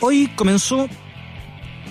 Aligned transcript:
hoy 0.00 0.30
comenzó 0.36 0.88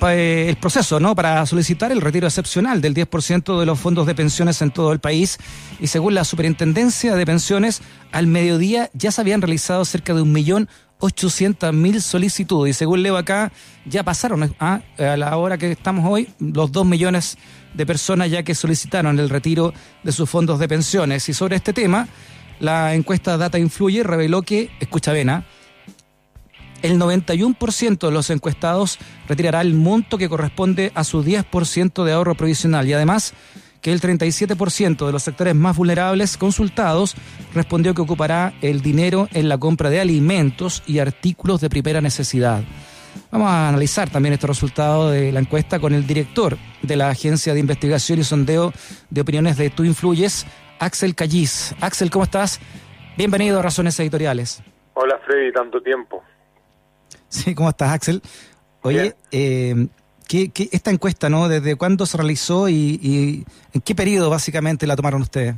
eh, 0.02 0.46
el 0.48 0.56
proceso 0.56 1.00
¿no? 1.00 1.16
para 1.16 1.46
solicitar 1.46 1.92
el 1.92 2.02
retiro 2.02 2.28
excepcional 2.28 2.82
del 2.82 2.94
10% 2.94 3.60
de 3.60 3.66
los 3.66 3.80
fondos 3.80 4.08
de 4.08 4.16
pensiones 4.16 4.62
en 4.62 4.72
todo 4.72 4.92
el 4.94 5.00
país. 5.00 5.38
Y 5.80 5.88
según 5.88 6.16
la 6.16 6.24
Superintendencia 6.24 7.16
de 7.16 7.26
Pensiones, 7.26 7.82
al 8.12 8.28
mediodía 8.28 8.90
ya 8.94 9.12
se 9.12 9.22
habían 9.22 9.42
realizado 9.42 9.84
cerca 9.86 10.14
de 10.14 10.22
un 10.22 10.32
millón 10.32 10.70
mil 11.74 12.02
solicitudes. 12.02 12.76
Y 12.76 12.78
según 12.78 13.04
leo 13.04 13.18
acá 13.18 13.52
ya 13.86 14.04
pasaron 14.04 14.54
a, 14.60 14.82
a 14.98 15.18
la 15.18 15.38
hora 15.38 15.58
que 15.58 15.72
estamos 15.72 16.06
hoy 16.10 16.30
los 16.40 16.72
dos 16.72 16.86
millones 16.86 17.38
de 17.74 17.86
personas 17.86 18.30
ya 18.30 18.44
que 18.44 18.56
solicitaron 18.56 19.18
el 19.20 19.30
retiro 19.30 19.74
de 20.04 20.12
sus 20.12 20.30
fondos 20.30 20.60
de 20.60 20.68
pensiones. 20.68 21.28
Y 21.30 21.34
sobre 21.34 21.56
este 21.56 21.74
tema 21.74 22.08
la 22.60 22.94
encuesta 22.94 23.38
Data 23.38 23.58
Influye 23.58 24.04
reveló 24.04 24.42
que, 24.42 24.70
escucha 24.80 25.14
Vena, 25.14 25.46
el 26.82 27.00
91% 27.00 28.08
de 28.08 28.12
los 28.12 28.30
encuestados 28.30 29.00
retirará 29.28 29.62
el 29.62 29.74
monto 29.74 30.18
que 30.18 30.30
corresponde 30.30 30.92
a 30.96 31.04
su 31.04 31.24
10% 31.24 32.04
de 32.04 32.14
ahorro 32.14 32.36
provisional 32.36 32.88
y 32.88 32.94
además 32.94 33.34
que 33.82 33.92
el 33.92 34.02
37% 34.02 35.06
de 35.06 35.12
los 35.12 35.24
sectores 35.24 35.56
más 35.56 35.78
vulnerables 35.78 36.38
consultados 36.38 37.16
respondió 37.54 37.94
que 37.94 38.02
ocupará 38.02 38.54
el 38.62 38.82
dinero 38.82 39.28
en 39.34 39.50
la 39.50 39.58
compra 39.58 39.90
de 39.90 40.02
alimentos 40.02 40.84
y 40.86 41.00
artículos 41.00 41.62
de 41.62 41.70
primera 41.70 42.02
necesidad. 42.02 42.64
Vamos 43.32 43.50
a 43.50 43.70
analizar 43.70 44.10
también 44.10 44.34
estos 44.34 44.50
resultados 44.50 45.12
de 45.12 45.32
la 45.32 45.40
encuesta 45.40 45.80
con 45.80 45.94
el 45.94 46.06
director 46.06 46.58
de 46.82 46.96
la 46.96 47.10
Agencia 47.10 47.54
de 47.54 47.60
Investigación 47.60 48.20
y 48.20 48.24
Sondeo 48.24 48.74
de 49.10 49.22
Opiniones 49.22 49.58
de 49.58 49.70
Tú 49.70 49.84
Influyes, 49.84 50.46
Axel 50.80 51.16
Callis. 51.16 51.76
Axel, 51.82 52.10
¿cómo 52.10 52.24
estás? 52.24 52.60
Bienvenido 53.18 53.60
a 53.60 53.62
Razones 53.62 54.00
Editoriales. 54.00 54.64
Hola 54.94 55.20
Freddy, 55.26 55.52
tanto 55.52 55.82
tiempo. 55.82 56.24
Sí, 57.30 57.56
¿cómo 57.56 57.70
estás 57.70 57.92
Axel? 57.92 58.22
Oye, 58.82 59.16
eh, 59.32 59.88
¿qué, 60.28 60.52
esta 60.72 60.92
encuesta, 60.92 61.30
¿no? 61.30 61.48
¿Desde 61.48 61.76
cuándo 61.76 62.06
se 62.06 62.18
realizó 62.18 62.70
y, 62.70 63.46
en 63.74 63.82
qué 63.82 63.96
periodo 63.96 64.30
básicamente 64.30 64.88
la 64.88 64.96
tomaron 64.96 65.22
ustedes? 65.22 65.56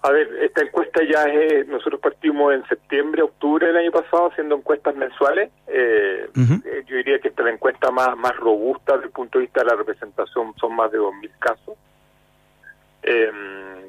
A 0.00 0.10
ver, 0.10 0.28
esta 0.42 0.62
encuesta 0.62 1.00
ya 1.02 1.24
es, 1.24 1.66
nosotros 1.66 2.00
partimos 2.00 2.54
en 2.54 2.64
septiembre, 2.68 3.22
octubre 3.22 3.66
del 3.66 3.76
año 3.76 3.90
pasado 3.90 4.30
haciendo 4.30 4.54
encuestas 4.54 4.94
mensuales. 4.94 5.50
Eh, 5.66 6.30
eh, 6.36 6.84
yo 6.86 6.96
diría 6.96 7.18
que 7.18 7.28
esta 7.28 7.42
es 7.42 7.46
la 7.46 7.52
encuesta 7.54 7.90
más, 7.90 8.16
más 8.16 8.36
robusta 8.36 8.94
desde 8.94 9.06
el 9.06 9.12
punto 9.12 9.38
de 9.38 9.46
vista 9.46 9.60
de 9.60 9.66
la 9.66 9.74
representación, 9.74 10.54
son 10.58 10.76
más 10.76 10.92
de 10.92 10.98
2.000 10.98 11.30
casos. 11.40 11.76
Eh, 13.02 13.32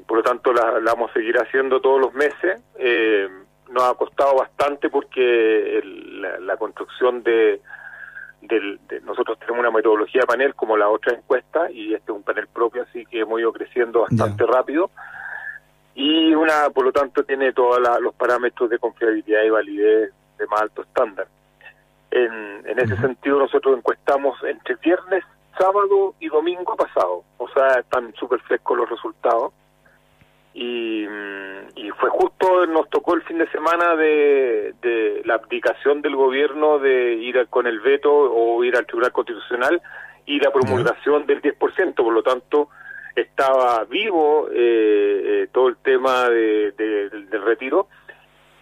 por 0.06 0.18
lo 0.18 0.22
tanto, 0.24 0.52
la, 0.52 0.80
vamos 0.80 1.10
a 1.10 1.14
seguir 1.14 1.36
haciendo 1.38 1.80
todos 1.80 2.00
los 2.00 2.14
meses. 2.14 2.60
Eh, 2.78 3.28
nos 3.70 3.82
ha 3.84 3.94
costado 3.94 4.36
bastante 4.36 4.90
porque 4.90 5.80
la, 6.40 6.56
construcción 6.56 7.22
de, 7.22 7.60
Nosotros 9.02 9.38
tenemos 9.38 9.60
una 9.60 9.70
metodología 9.70 10.22
de 10.22 10.26
panel 10.26 10.54
como 10.54 10.76
la 10.76 10.88
otra 10.88 11.14
encuesta 11.16 11.70
y 11.70 11.94
este 11.94 12.12
es 12.12 12.16
un 12.16 12.22
panel 12.22 12.48
propio, 12.48 12.82
así 12.82 13.06
que 13.06 13.20
hemos 13.20 13.40
ido 13.40 13.52
creciendo 13.52 14.02
bastante 14.02 14.44
rápido. 14.46 14.90
Y 15.94 16.34
una, 16.34 16.70
por 16.70 16.84
lo 16.84 16.92
tanto, 16.92 17.24
tiene 17.24 17.52
todos 17.52 17.80
los 18.00 18.14
parámetros 18.14 18.70
de 18.70 18.78
confiabilidad 18.78 19.42
y 19.42 19.50
validez 19.50 20.12
de 20.38 20.46
más 20.46 20.62
alto 20.62 20.82
estándar. 20.82 21.26
En, 22.10 22.78
ese 22.78 22.96
sentido, 22.96 23.38
nosotros 23.38 23.76
encuestamos 23.76 24.42
entre 24.44 24.74
viernes 24.76 25.22
sábado 25.58 26.14
y 26.18 26.28
domingo 26.28 26.74
pasado, 26.74 27.22
o 27.36 27.48
sea, 27.48 27.80
están 27.80 28.14
súper 28.14 28.40
frescos 28.40 28.78
los 28.78 28.88
resultados. 28.88 29.52
Y, 30.62 31.06
fue 31.98 32.10
justo, 32.10 32.66
nos 32.66 32.88
tocó 32.90 33.14
el 33.14 33.22
fin 33.22 33.38
de 33.38 33.50
semana 33.50 33.94
de, 33.96 34.74
de, 34.82 35.22
la 35.24 35.34
abdicación 35.34 36.02
del 36.02 36.16
gobierno 36.16 36.78
de 36.78 37.14
ir 37.14 37.46
con 37.48 37.66
el 37.66 37.80
veto 37.80 38.12
o 38.12 38.62
ir 38.62 38.76
al 38.76 38.86
Tribunal 38.86 39.12
Constitucional 39.12 39.80
y 40.26 40.38
la 40.38 40.50
promulgación 40.52 41.26
del 41.26 41.40
10%, 41.40 41.94
por 41.94 42.12
lo 42.12 42.22
tanto 42.22 42.68
estaba 43.16 43.84
vivo 43.84 44.48
eh, 44.50 45.42
eh, 45.42 45.48
todo 45.50 45.68
el 45.68 45.76
tema 45.78 46.28
de, 46.28 46.72
del 46.72 47.42
retiro. 47.42 47.88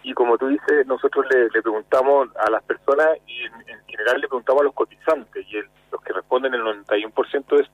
Y 0.03 0.13
como 0.13 0.37
tú 0.37 0.47
dices, 0.47 0.87
nosotros 0.87 1.25
le, 1.29 1.49
preguntamos 1.61 2.29
a 2.37 2.49
las 2.49 2.63
personas 2.63 3.07
y 3.27 3.43
en, 3.43 3.85
general 3.87 4.21
le 4.21 4.27
preguntamos 4.27 4.61
a 4.61 4.65
los 4.65 4.73
cotizantes. 4.73 5.45
Y 5.49 5.57
los 5.91 6.01
que 6.01 6.13
responden 6.13 6.53
el 6.53 6.61
91% 6.61 7.59
es 7.59 7.67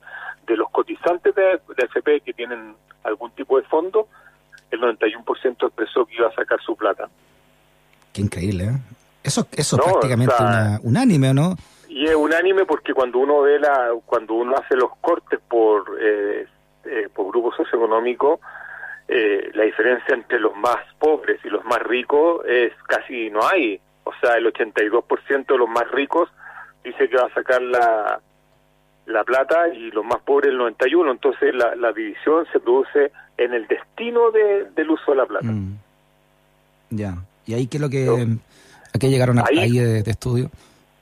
de 0.48 0.58
los 0.58 0.70
cotizantes 0.72 1.34
de, 1.36 1.60
de 1.78 1.86
FP 1.86 2.22
que 2.22 2.34
tienen 2.34 2.76
algún 3.06 3.32
tipo 3.32 3.58
de 3.58 3.64
fondo, 3.68 4.08
el 4.72 4.82
91% 4.82 5.68
expresó 5.68 6.06
que 6.06 6.16
iba 6.16 6.28
a 6.28 6.34
sacar 6.34 6.60
su 6.62 6.76
plata. 6.76 7.08
Qué 8.12 8.22
increíble, 8.46 8.66
¿eh? 8.66 8.96
Eso, 9.24 9.48
eso 9.56 9.78
es 9.78 9.84
prácticamente 9.84 10.36
unánime, 10.84 11.34
¿no? 11.34 11.56
Y 11.90 12.06
es 12.06 12.16
unánime 12.16 12.66
porque 12.66 12.94
cuando 12.94 13.20
uno 13.20 13.42
ve 13.42 13.60
la, 13.60 13.90
cuando 14.06 14.36
uno 14.36 14.56
hace 14.56 14.76
los 14.76 14.92
cortes 15.02 15.40
por, 15.48 15.98
eh, 16.00 16.46
eh, 16.86 17.10
por 17.14 17.32
grupo 17.32 17.52
socioeconómico, 17.56 18.40
eh, 19.08 19.50
la 19.54 19.64
diferencia 19.64 20.14
entre 20.14 20.40
los 20.40 20.56
más 20.56 20.78
pobres 21.00 21.40
y 21.44 21.50
los 21.50 21.64
más 21.66 21.80
ricos 21.80 22.46
es 22.48 22.74
casi 22.88 23.30
no 23.32 23.48
hay. 23.48 23.80
O 24.04 24.12
sea, 24.22 24.36
el 24.36 24.46
82% 24.46 25.46
de 25.48 25.58
los 25.58 25.70
más 25.70 25.90
ricos 25.92 26.30
dice 26.84 27.10
que 27.10 27.18
va 27.18 27.26
a 27.26 27.34
sacar 27.34 27.62
la, 27.62 28.20
la 29.08 29.24
plata 29.24 29.70
y 29.70 29.90
los 29.90 30.06
más 30.06 30.22
pobres 30.22 30.52
el 30.52 30.58
91. 30.58 31.12
Entonces 31.12 31.56
la, 31.56 31.76
la 31.76 31.92
división 31.94 32.46
se 32.52 32.60
produce 32.60 33.12
en 33.38 33.54
el 33.56 33.66
destino 33.68 34.30
de, 34.30 34.66
del 34.76 34.92
uso 34.92 35.12
de 35.12 35.18
la 35.18 35.26
plata. 35.26 35.48
Mm. 35.48 35.78
Ya. 36.92 37.16
¿Y 37.46 37.54
ahí 37.54 37.68
qué 37.68 37.78
es 37.78 37.82
lo 37.82 37.90
que... 37.90 38.08
¿A 38.94 38.98
qué 38.98 39.10
llegaron 39.10 39.40
ahí, 39.40 39.78
de 39.78 40.10
estudio? 40.10 40.50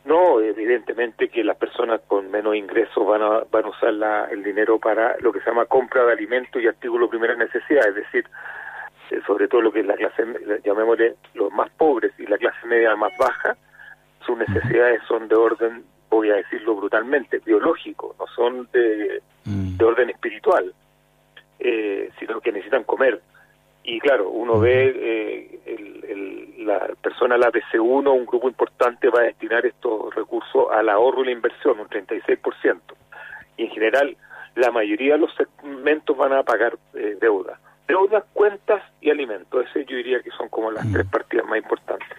No, 0.06 0.42
evidentemente 0.42 1.30
que 1.30 1.44
las 1.44 1.56
personas 1.58 2.02
con 2.08 2.30
menos 2.30 2.56
ingresos 2.56 3.06
van 3.06 3.22
a, 3.22 3.44
van 3.52 3.66
a 3.66 3.70
usar 3.70 3.94
la, 3.94 4.26
el 4.26 4.44
dinero 4.44 4.80
para 4.80 5.16
lo 5.20 5.32
que 5.32 5.40
se 5.40 5.46
llama 5.46 5.66
compra 5.66 6.04
de 6.06 6.14
alimentos 6.14 6.62
y 6.62 6.68
artículos 6.68 7.10
de 7.10 7.18
primera 7.18 7.36
necesidad, 7.36 7.88
es 7.88 7.96
decir, 7.96 8.26
eh, 9.12 9.22
sobre 9.26 9.48
todo 9.48 9.62
lo 9.62 9.72
que 9.72 9.80
es 9.80 9.86
la 9.86 9.96
clase, 9.96 10.24
llamémosle 10.66 11.16
los 11.36 11.52
más 11.54 11.70
pobres 11.72 12.12
y 12.18 12.26
la 12.26 12.38
clase 12.38 12.66
media 12.68 12.96
más 12.96 13.14
baja, 13.18 13.56
sus 14.26 14.38
necesidades 14.38 15.02
son 15.08 15.28
de 15.28 15.36
orden, 15.36 15.84
voy 16.10 16.32
a 16.32 16.36
decirlo 16.36 16.76
brutalmente, 16.76 17.40
biológico, 17.40 18.16
no 18.20 18.26
son 18.36 18.68
de, 18.74 19.22
mm. 19.46 19.78
de 19.78 19.86
orden 19.86 20.10
espiritual, 20.10 20.74
eh, 21.60 22.10
sino 22.20 22.42
que 22.42 22.52
necesitan 22.52 22.84
comer. 22.84 23.22
Y 23.84 24.00
claro, 24.00 24.30
uno 24.30 24.60
ve 24.60 24.94
eh, 24.96 25.60
el, 25.66 26.66
la 26.66 26.88
persona, 27.02 27.38
la 27.38 27.52
PC1, 27.52 28.12
un 28.12 28.26
grupo 28.26 28.48
importante 28.48 29.10
va 29.10 29.22
a 29.22 29.24
destinar 29.24 29.66
estos 29.66 30.14
recursos 30.16 30.68
al 30.72 30.90
ahorro 30.90 31.24
y 31.24 31.26
la 31.26 31.32
inversión, 31.32 31.80
un 31.80 31.88
36%. 31.88 32.80
Y 33.58 33.66
en 33.66 33.70
general, 33.72 34.18
la 34.56 34.72
mayoría 34.72 35.14
de 35.14 35.20
los 35.20 35.32
segmentos 35.36 36.16
van 36.18 36.34
a 36.34 36.44
pagar 36.44 36.78
eh, 36.94 37.18
deuda. 37.20 37.60
Deudas, 37.88 38.24
cuentas 38.34 38.82
y 39.02 39.10
alimentos. 39.10 39.66
Ese 39.70 39.86
yo 39.86 39.98
diría 39.98 40.22
que 40.22 40.32
son 40.32 40.48
como 40.48 40.72
las 40.72 40.90
tres 40.92 41.06
partidas 41.08 41.46
más 41.46 41.58
importantes. 41.58 42.18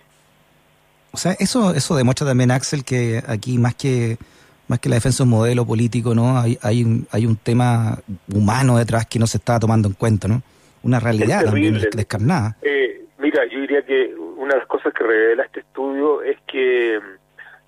O 1.13 1.17
sea, 1.17 1.33
eso, 1.39 1.73
eso 1.75 1.97
demuestra 1.97 2.27
también, 2.27 2.51
Axel, 2.51 2.85
que 2.85 3.23
aquí 3.27 3.57
más 3.57 3.75
que 3.75 4.19
más 4.67 4.79
que 4.79 4.89
la 4.89 4.97
defensa 4.97 5.19
de 5.19 5.25
un 5.25 5.31
modelo 5.31 5.67
político, 5.67 6.15
¿no? 6.15 6.39
Hay, 6.39 6.59
hay, 6.63 6.83
un, 6.83 7.07
hay 7.11 7.27
un 7.27 7.37
tema 7.37 7.99
humano 8.33 8.79
detrás 8.79 9.07
que 9.07 9.19
no 9.19 9.27
se 9.27 9.37
está 9.37 9.61
tomando 9.61 9.89
en 9.89 9.95
cuenta, 9.95 10.27
¿no? 10.27 10.43
Una 10.85 11.01
realidad 11.01 11.45
también 11.45 11.81
descarnada. 11.95 12.57
Eh, 12.63 13.05
mira, 13.19 13.45
yo 13.47 13.61
diría 13.61 13.83
que 13.83 14.15
una 14.15 14.55
de 14.55 14.61
las 14.61 14.69
cosas 14.69 14.93
que 14.93 15.03
revela 15.03 15.45
este 15.45 15.61
estudio 15.61 16.23
es 16.23 16.39
que, 16.47 17.01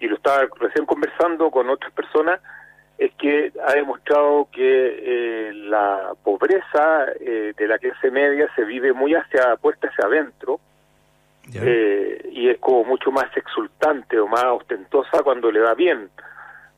y 0.01 0.07
lo 0.07 0.17
estaba 0.17 0.47
recién 0.61 0.87
conversando 0.87 1.51
con 1.51 1.69
otras 1.71 1.93
personas, 1.93 2.41
es 2.99 3.13
que 3.15 3.53
ha 3.67 3.75
demostrado 3.75 4.49
que 4.51 5.49
eh, 5.49 5.53
la 5.53 6.13
pobreza 6.23 7.07
eh, 7.21 7.53
de 7.57 7.69
la 7.69 7.79
clase 7.79 8.11
media 8.11 8.49
se 8.55 8.65
vive 8.65 8.93
muy 8.93 9.15
hacia 9.15 9.57
puerta 9.57 9.89
hacia 9.89 10.07
adentro 10.07 10.61
eh, 11.55 12.29
y 12.33 12.49
es 12.49 12.59
como 12.59 12.85
mucho 12.85 13.13
más 13.13 13.35
exultante 13.37 14.19
o 14.19 14.27
más 14.27 14.45
ostentosa 14.45 15.23
cuando 15.23 15.51
le 15.51 15.61
va 15.61 15.75
bien. 15.75 16.09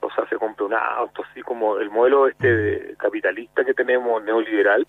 O 0.00 0.11
sea, 0.12 0.29
se 0.29 0.37
compra 0.37 0.67
un 0.67 0.75
auto, 0.75 1.25
así 1.29 1.43
como 1.43 1.79
el 1.79 1.90
modelo 1.90 2.29
este 2.29 2.94
capitalista 2.99 3.64
que 3.64 3.75
tenemos 3.75 4.23
neoliberal, 4.23 4.87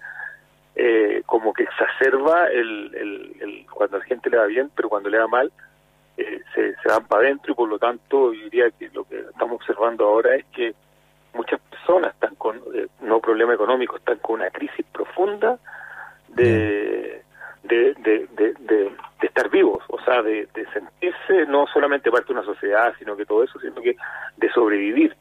eh, 0.81 1.23
como 1.25 1.51
que 1.51 1.63
exacerba 1.63 2.47
el, 2.47 2.95
el, 2.95 3.65
cuando 3.69 3.97
a 3.97 3.99
la 3.99 4.05
gente 4.05 4.29
le 4.29 4.37
va 4.37 4.45
bien, 4.45 4.71
pero 4.73 4.87
cuando 4.87 5.09
le 5.09 5.19
va 5.19 5.27
mal, 5.27 5.51
eh, 6.15 6.41
se, 6.55 6.73
se 6.75 6.87
van 6.87 7.05
para 7.05 7.23
adentro 7.23 7.51
y 7.51 7.55
por 7.55 7.67
lo 7.67 7.77
tanto 7.77 8.33
yo 8.33 8.43
diría 8.45 8.71
que 8.71 8.89
lo 8.93 9.03
que 9.03 9.19
estamos 9.19 9.55
observando 9.55 10.05
ahora 10.05 10.35
es 10.35 10.45
que 10.55 10.73
muchas 11.33 11.59
personas 11.59 12.13
están 12.13 12.35
con, 12.35 12.61
eh, 12.73 12.87
no 13.01 13.19
problema 13.19 13.53
económico, 13.53 13.97
están 13.97 14.19
con 14.19 14.35
una 14.35 14.49
crisis 14.51 14.85
profunda 14.89 15.59
de, 16.29 17.23
de, 17.63 17.93
de, 17.95 18.27
de, 18.37 18.91
estar 19.21 19.49
vivos, 19.49 19.83
o 19.89 19.99
sea, 20.05 20.21
de, 20.21 20.47
de 20.53 20.65
sentirse 20.71 21.45
no 21.45 21.67
solamente 21.67 22.09
parte 22.09 22.27
de 22.27 22.39
una 22.39 22.45
sociedad, 22.45 22.93
sino 22.99 23.17
que 23.17 23.25
todo 23.25 23.43
eso, 23.43 23.59
sino 23.59 23.81
que 23.81 23.97
de 24.37 24.49
sobrevivir. 24.51 25.13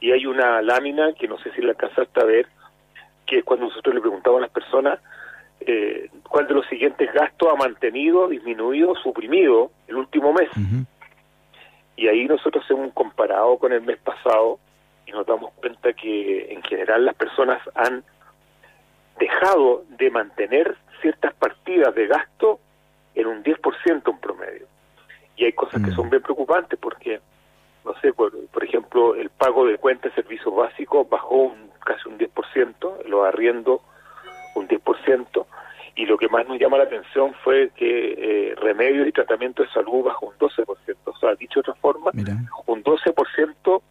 Y 0.00 0.12
hay 0.12 0.24
una 0.24 0.62
lámina 0.62 1.12
que 1.12 1.28
no 1.28 1.36
sé 1.40 1.50
si 1.52 1.60
la 1.60 1.72
alcanzaste 1.72 2.20
a 2.22 2.24
ver, 2.24 2.46
que 3.26 3.38
es 3.38 3.44
cuando 3.44 3.66
nosotros 3.66 3.94
le 3.94 4.00
preguntamos 4.00 4.38
a 4.38 4.42
las 4.42 4.50
personas 4.50 5.00
eh, 5.60 6.10
cuál 6.28 6.46
de 6.46 6.54
los 6.54 6.66
siguientes 6.66 7.12
gastos 7.12 7.48
ha 7.50 7.56
mantenido, 7.56 8.28
disminuido, 8.28 8.94
suprimido 8.96 9.70
el 9.88 9.96
último 9.96 10.32
mes. 10.32 10.50
Y 11.96 12.08
ahí 12.08 12.26
nosotros 12.26 12.64
hemos 12.70 12.92
comparado 12.92 13.56
con 13.58 13.72
el 13.72 13.80
mes 13.80 13.98
pasado 13.98 14.58
y 15.06 15.12
nos 15.12 15.26
damos 15.26 15.52
cuenta 15.54 15.92
que 15.92 16.52
en 16.52 16.62
general 16.62 17.04
las 17.04 17.14
personas 17.14 17.60
han 17.74 18.04
dejado 19.18 19.84
de 19.90 20.10
mantener 20.10 20.76
ciertas 21.00 21.32
partidas 21.34 21.94
de 21.94 22.08
gasto 22.08 22.58
en 23.14 23.26
un 23.26 23.44
10% 23.44 24.10
en 24.10 24.18
promedio. 24.18 24.66
Y 25.36 25.44
hay 25.44 25.52
cosas 25.52 25.82
que 25.82 25.90
mm. 25.90 25.94
son 25.94 26.10
bien 26.10 26.22
preocupantes 26.22 26.78
porque, 26.78 27.20
no 27.84 27.94
sé, 28.00 28.12
por, 28.12 28.32
por 28.48 28.64
ejemplo, 28.64 29.14
el 29.14 29.30
pago 29.30 29.66
de 29.66 29.78
cuentas 29.78 30.14
de 30.14 30.22
servicios 30.22 30.54
básicos 30.54 31.08
bajó 31.08 31.36
un, 31.36 31.73
casi 31.84 32.08
un 32.08 32.18
10%, 32.18 33.04
lo 33.06 33.24
arriendo 33.24 33.82
un 34.54 34.68
10%, 34.68 35.46
y 35.96 36.06
lo 36.06 36.16
que 36.18 36.28
más 36.28 36.46
nos 36.48 36.58
llama 36.58 36.78
la 36.78 36.84
atención 36.84 37.34
fue 37.44 37.70
que 37.76 38.14
eh, 38.50 38.54
remedios 38.56 39.06
y 39.06 39.12
tratamiento 39.12 39.62
de 39.62 39.70
salud 39.70 40.04
bajó 40.04 40.26
un 40.26 40.38
12%. 40.38 40.96
O 41.04 41.16
sea, 41.18 41.34
dicho 41.36 41.60
de 41.60 41.70
otra 41.70 41.74
forma, 41.74 42.10
un 42.66 42.82
12% 42.82 43.82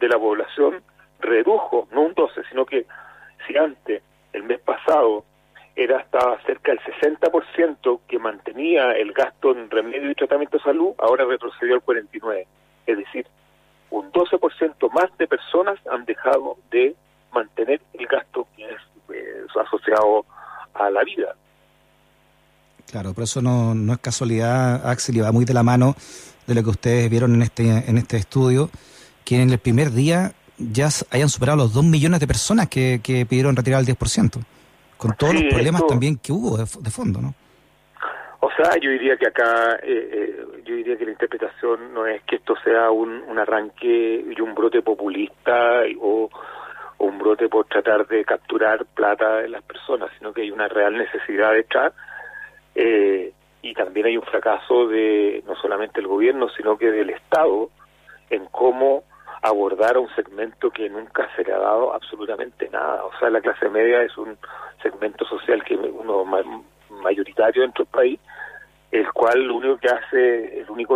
de 0.00 0.08
la 0.08 0.18
población 0.18 0.82
redujo, 1.20 1.88
no 1.92 2.02
un 2.02 2.14
12, 2.14 2.42
sino 2.50 2.66
que 2.66 2.86
si 3.46 3.56
antes, 3.56 4.02
el 4.32 4.42
mes 4.42 4.60
pasado, 4.60 5.24
era 5.74 6.00
estaba 6.00 6.38
cerca 6.42 6.72
del 6.72 6.80
60% 6.80 8.00
que 8.06 8.18
mantenía 8.18 8.92
el 8.92 9.12
gasto 9.12 9.52
en 9.52 9.70
remedio 9.70 10.10
y 10.10 10.14
tratamiento 10.14 10.58
de 10.58 10.64
salud, 10.64 10.94
ahora 10.98 11.24
retrocedió 11.24 11.74
al 11.74 11.82
49%. 11.82 12.46
Es 12.86 12.98
decir, 12.98 13.26
un 13.90 14.10
12% 14.10 14.90
más 14.90 15.16
de 15.18 15.28
personas 15.28 15.78
han 15.86 16.04
dejado 16.04 16.56
de 16.70 16.96
mantener 17.32 17.80
el 17.94 18.06
gasto 18.06 18.46
que 18.56 18.64
es 18.64 18.80
eh, 19.14 19.46
asociado 19.64 20.24
a 20.74 20.90
la 20.90 21.02
vida. 21.04 21.34
Claro, 22.90 23.12
pero 23.14 23.24
eso 23.24 23.40
no, 23.40 23.74
no 23.74 23.94
es 23.94 23.98
casualidad, 24.00 24.86
Axel, 24.86 25.16
y 25.16 25.20
va 25.20 25.32
muy 25.32 25.44
de 25.44 25.54
la 25.54 25.62
mano 25.62 25.94
de 26.46 26.54
lo 26.54 26.62
que 26.62 26.70
ustedes 26.70 27.10
vieron 27.10 27.34
en 27.34 27.42
este, 27.42 27.88
en 27.88 27.98
este 27.98 28.16
estudio, 28.16 28.68
que 29.24 29.40
en 29.40 29.50
el 29.50 29.58
primer 29.58 29.92
día 29.92 30.32
ya 30.58 30.88
hayan 31.10 31.28
superado 31.28 31.58
los 31.58 31.72
2 31.74 31.84
millones 31.84 32.20
de 32.20 32.26
personas 32.26 32.68
que, 32.68 33.00
que 33.02 33.26
pidieron 33.26 33.56
retirar 33.56 33.80
el 33.80 33.86
10%, 33.86 34.44
con 34.96 35.16
todos 35.16 35.34
los 35.34 35.44
problemas 35.44 35.86
también 35.86 36.18
que 36.18 36.32
hubo 36.32 36.58
de, 36.58 36.66
fondo, 36.66 37.20
¿no? 37.20 37.34
O 38.40 38.50
sea, 38.56 38.76
yo 38.80 38.90
diría 38.90 39.16
que 39.16 39.28
acá, 39.28 39.76
eh, 39.82 40.10
eh, 40.12 40.62
yo 40.64 40.74
diría 40.74 40.98
que 40.98 41.04
la 41.04 41.12
interpretación 41.12 41.94
no 41.94 42.06
es 42.06 42.22
que 42.24 42.36
esto 42.36 42.54
sea 42.64 42.90
un, 42.90 43.22
un 43.22 43.38
arranque 43.38 44.24
y 44.36 44.40
un 44.40 44.54
brote 44.54 44.82
populista 44.82 45.82
o, 46.00 46.28
un 47.02 47.18
brote 47.18 47.48
por 47.48 47.66
tratar 47.66 48.06
de 48.06 48.24
capturar 48.24 48.84
plata 48.94 49.38
de 49.38 49.48
las 49.48 49.62
personas, 49.64 50.08
sino 50.18 50.32
que 50.32 50.42
hay 50.42 50.52
una 50.52 50.68
real 50.68 50.96
necesidad 50.96 51.50
de 51.50 51.60
echar 51.60 51.92
eh, 52.76 53.32
y 53.60 53.74
también 53.74 54.06
hay 54.06 54.16
un 54.16 54.22
fracaso 54.22 54.86
de 54.86 55.42
no 55.46 55.56
solamente 55.56 56.00
el 56.00 56.06
gobierno, 56.06 56.48
sino 56.50 56.78
que 56.78 56.92
del 56.92 57.10
Estado 57.10 57.70
en 58.30 58.46
cómo 58.46 59.02
abordar 59.42 59.96
a 59.96 60.00
un 60.00 60.14
segmento 60.14 60.70
que 60.70 60.88
nunca 60.88 61.28
se 61.34 61.42
le 61.42 61.52
ha 61.52 61.58
dado 61.58 61.92
absolutamente 61.92 62.68
nada. 62.70 63.04
O 63.04 63.10
sea, 63.18 63.30
la 63.30 63.40
clase 63.40 63.68
media 63.68 64.02
es 64.02 64.16
un 64.16 64.38
segmento 64.80 65.24
social 65.24 65.64
que 65.64 65.74
uno 65.74 66.24
mayoritario 66.88 67.62
dentro 67.62 67.84
del 67.84 67.92
país, 67.92 68.20
el 68.92 69.12
cual 69.12 69.42
lo 69.42 69.56
único 69.56 69.76
que 69.78 69.88
hace, 69.88 70.60
el 70.60 70.70
único 70.70 70.94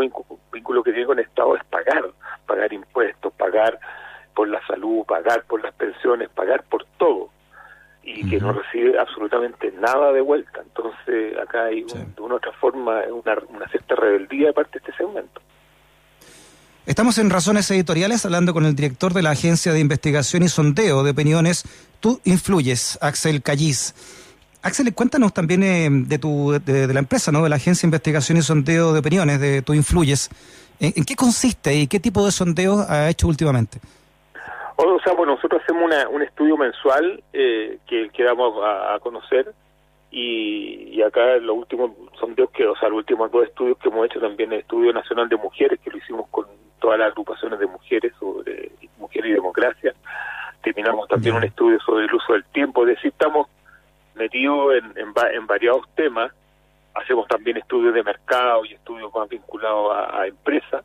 vínculo 0.53 0.85
que 0.85 0.93
tiene 0.93 1.07
con 1.07 1.19
el 1.19 1.25
Estado 1.25 1.57
es 1.57 1.65
pagar, 1.65 2.05
pagar 2.47 2.73
impuestos, 2.73 3.33
pagar 3.35 3.81
por 4.37 4.49
la 4.49 4.65
salud, 4.67 5.05
pagar 5.07 5.45
por 5.47 5.63
las 5.63 5.75
pensiones, 5.75 6.29
pagar 6.29 6.63
por 6.65 6.85
todo 6.99 7.31
y 8.05 8.29
que 8.31 8.39
no 8.39 8.53
recibe 8.53 8.97
absolutamente 9.01 9.73
nada 9.81 10.13
de 10.13 10.21
vuelta. 10.21 10.61
Entonces, 10.63 11.37
acá 11.39 11.65
hay 11.65 11.83
de 11.83 12.21
una 12.21 12.35
u 12.35 12.37
otra 12.37 12.53
forma 12.53 13.01
una, 13.11 13.37
una 13.49 13.67
cierta 13.69 13.97
rebeldía 13.97 14.49
de 14.49 14.53
parte 14.53 14.79
de 14.79 14.79
este 14.79 14.97
segmento. 14.97 15.41
Estamos 16.85 17.19
en 17.19 17.31
Razones 17.31 17.69
Editoriales 17.73 18.25
hablando 18.25 18.55
con 18.55 18.65
el 18.65 18.77
director 18.77 19.13
de 19.13 19.23
la 19.23 19.31
Agencia 19.31 19.73
de 19.73 19.81
Investigación 19.81 20.45
y 20.45 20.49
Sondeo 20.49 21.03
de 21.03 21.11
Opiniones. 21.11 21.65
Tú 21.99 22.21
influyes, 22.25 22.97
Axel 23.01 23.43
Callis. 23.43 23.93
Axel, 24.63 24.95
cuéntanos 24.95 25.33
también 25.33 25.65
eh, 25.65 25.89
de, 25.91 26.19
tu, 26.19 26.53
de, 26.65 26.93
la 26.93 27.01
empresa, 27.01 27.33
¿no? 27.33 27.43
de 27.43 27.49
la 27.49 27.57
Agencia 27.57 27.87
de 27.87 27.89
Investigación 27.89 28.39
y 28.39 28.43
Sondeo 28.43 28.93
de 28.93 29.01
Opiniones, 29.01 29.41
de 29.41 29.63
Tú 29.63 29.75
influyes. 29.75 30.31
¿En, 30.79 31.05
qué 31.05 31.17
consiste 31.17 31.75
y 31.75 31.87
qué 31.87 32.01
tipo 32.01 32.25
de 32.25 32.31
sondeo 32.31 32.85
ha 32.89 33.09
hecho 33.09 33.27
últimamente? 33.29 33.81
O 34.77 35.01
sea, 35.01 35.15
bueno, 35.15 35.35
nosotros 35.35 35.63
hacemos 35.63 35.91
un 36.11 36.23
estudio 36.23 36.57
mensual 36.59 37.23
eh, 37.33 37.79
que, 37.87 38.11
que 38.11 38.23
damos 38.23 38.55
a, 38.63 38.99
conocer 39.01 39.55
y, 40.11 41.01
acá 41.03 41.37
los 41.37 41.57
últimos 41.57 41.93
sondeos 42.19 42.51
que, 42.51 42.67
o 42.67 42.77
sea, 42.77 42.89
los 42.89 42.99
últimos 42.99 43.31
dos 43.31 43.45
estudios 43.45 43.79
que 43.79 43.89
hemos 43.89 44.07
hecho 44.07 44.21
también 44.21 44.53
el 44.53 44.61
Estudio 44.61 44.93
Nacional 44.93 45.29
de 45.29 45.37
Mujeres, 45.37 45.81
que 45.81 45.91
lo 45.91 45.99
hicimos 45.99 46.29
con 46.29 46.47
todas 46.79 46.99
las 46.99 47.09
agrupaciones 47.09 47.59
de 47.59 47.67
mujeres 47.67 48.13
sobre 48.19 48.71
mujer 48.99 49.27
y 49.27 49.33
democracia. 49.33 49.95
Terminamos 50.63 51.09
también 51.09 51.37
un 51.37 51.45
estudio 51.45 51.79
sobre 51.81 52.05
el 52.05 52.15
uso 52.15 52.33
del 52.35 52.45
tiempo, 52.47 52.83
es 52.83 52.97
decir, 52.97 53.13
estamos 53.13 53.49
metidos 54.15 54.75
en, 54.75 54.93
en, 54.99 55.47
variados 55.47 55.87
temas. 55.95 56.33
Hacemos 56.95 57.29
también 57.29 57.57
estudios 57.57 57.95
de 57.95 58.03
mercado 58.03 58.65
y 58.65 58.75
estudios 58.75 59.15
más 59.15 59.29
vinculados 59.29 59.95
a 60.13 60.27
empresas 60.27 60.83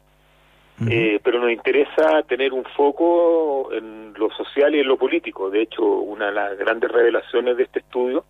eh, 0.90 1.20
pero 1.24 1.40
nos 1.40 1.52
interesa 1.52 2.24
tener 2.24 2.54
un 2.54 2.64
foco 2.64 3.72
en 3.74 4.14
lo 4.18 4.30
social 4.32 4.74
y 4.76 4.80
en 4.80 4.88
lo 4.88 4.98
político. 4.98 5.50
De 5.50 5.62
hecho, 5.62 5.84
una 5.84 6.28
de 6.28 6.32
las 6.32 6.58
grandes 6.58 6.92
revelaciones 6.92 7.58
de 7.58 7.64
este 7.64 7.80
estudio, 7.80 8.26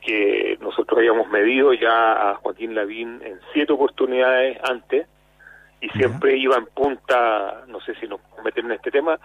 que 0.00 0.56
nosotros 0.60 0.98
habíamos 0.98 1.28
medido 1.28 1.72
ya 1.74 2.30
a 2.30 2.34
Joaquín 2.36 2.74
Lavín 2.74 3.20
en 3.22 3.38
siete 3.52 3.72
oportunidades 3.72 4.58
antes, 4.62 5.06
y 5.80 5.88
siempre 5.90 6.36
iba 6.36 6.56
en 6.56 6.66
punta, 6.66 7.64
no 7.68 7.80
sé 7.80 7.94
si 7.96 8.06
nos 8.06 8.20
metemos 8.44 8.70
en 8.70 8.76
este 8.76 8.90
tema, 8.90 9.18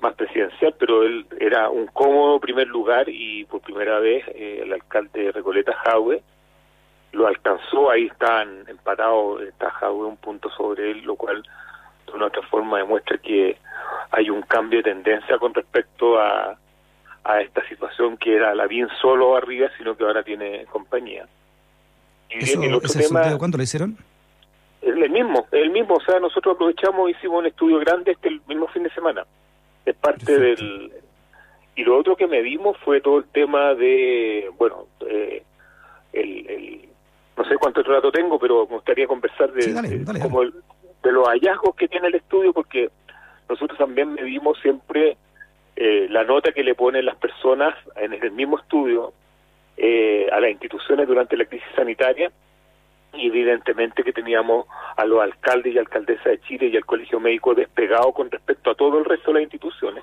más 0.00 0.14
presidencial, 0.14 0.74
pero 0.78 1.02
él 1.02 1.26
era 1.40 1.70
un 1.70 1.86
cómodo 1.86 2.38
primer 2.38 2.68
lugar 2.68 3.08
y 3.08 3.44
por 3.44 3.60
primera 3.60 3.98
vez 3.98 4.24
eh, 4.28 4.60
el 4.62 4.72
alcalde 4.72 5.32
Recoleta 5.32 5.74
Jaue 5.84 6.22
lo 7.12 7.26
alcanzó, 7.26 7.90
ahí 7.90 8.06
están 8.06 8.64
empatados, 8.68 9.42
Jaue 9.58 10.06
un 10.06 10.16
punto 10.16 10.50
sobre 10.50 10.90
él, 10.90 11.02
lo 11.02 11.16
cual 11.16 11.42
de 12.06 12.12
una 12.12 12.26
otra 12.26 12.42
forma 12.42 12.78
demuestra 12.78 13.18
que 13.18 13.56
hay 14.10 14.30
un 14.30 14.42
cambio 14.42 14.78
de 14.78 14.90
tendencia 14.90 15.38
con 15.38 15.54
respecto 15.54 16.18
a, 16.18 16.58
a 17.24 17.40
esta 17.40 17.66
situación 17.68 18.16
que 18.16 18.34
era 18.34 18.54
la 18.54 18.66
bien 18.66 18.88
solo 19.00 19.36
arriba, 19.36 19.68
sino 19.76 19.96
que 19.96 20.04
ahora 20.04 20.22
tiene 20.22 20.64
compañía. 20.66 21.26
Y 22.30 22.44
Eso, 22.44 22.62
el 22.62 22.74
otro 22.74 22.90
tema, 22.92 23.36
¿Cuánto 23.38 23.58
le 23.58 23.64
hicieron? 23.64 23.96
El 24.80 25.10
mismo, 25.10 25.46
el 25.50 25.70
mismo, 25.70 25.96
o 25.96 26.00
sea, 26.00 26.20
nosotros 26.20 26.54
aprovechamos, 26.54 27.10
hicimos 27.10 27.40
un 27.40 27.46
estudio 27.46 27.78
grande 27.80 28.12
este 28.12 28.28
el 28.28 28.40
mismo 28.46 28.68
fin 28.68 28.84
de 28.84 28.90
semana, 28.90 29.24
es 29.84 29.94
parte 29.96 30.38
del... 30.38 30.92
Y 31.74 31.84
lo 31.84 31.96
otro 31.96 32.16
que 32.16 32.26
medimos 32.26 32.76
fue 32.78 33.00
todo 33.00 33.18
el 33.18 33.24
tema 33.26 33.74
de, 33.74 34.50
bueno, 34.58 34.86
eh, 35.06 35.44
el, 36.12 36.87
no 37.38 37.44
sé 37.44 37.56
cuánto 37.56 37.82
rato 37.84 38.10
tengo, 38.10 38.38
pero 38.38 38.66
me 38.66 38.74
gustaría 38.74 39.06
conversar 39.06 39.52
de, 39.52 39.72
de 39.72 41.12
los 41.12 41.28
hallazgos 41.28 41.76
que 41.76 41.86
tiene 41.86 42.08
el 42.08 42.16
estudio, 42.16 42.52
porque 42.52 42.90
nosotros 43.48 43.78
también 43.78 44.12
medimos 44.12 44.58
siempre 44.60 45.16
eh, 45.76 46.08
la 46.10 46.24
nota 46.24 46.50
que 46.50 46.64
le 46.64 46.74
ponen 46.74 47.06
las 47.06 47.16
personas 47.16 47.76
en 47.94 48.12
el 48.12 48.32
mismo 48.32 48.58
estudio 48.58 49.12
eh, 49.76 50.28
a 50.32 50.40
las 50.40 50.50
instituciones 50.50 51.06
durante 51.06 51.36
la 51.36 51.44
crisis 51.44 51.68
sanitaria 51.76 52.32
y 53.14 53.28
evidentemente 53.28 54.02
que 54.02 54.12
teníamos 54.12 54.66
a 54.96 55.04
los 55.04 55.22
alcaldes 55.22 55.72
y 55.72 55.78
alcaldesas 55.78 56.24
de 56.24 56.40
Chile 56.40 56.66
y 56.66 56.76
al 56.76 56.84
Colegio 56.84 57.20
Médico 57.20 57.54
despegado 57.54 58.12
con 58.12 58.28
respecto 58.30 58.72
a 58.72 58.74
todo 58.74 58.98
el 58.98 59.04
resto 59.04 59.30
de 59.30 59.34
las 59.34 59.42
instituciones 59.44 60.02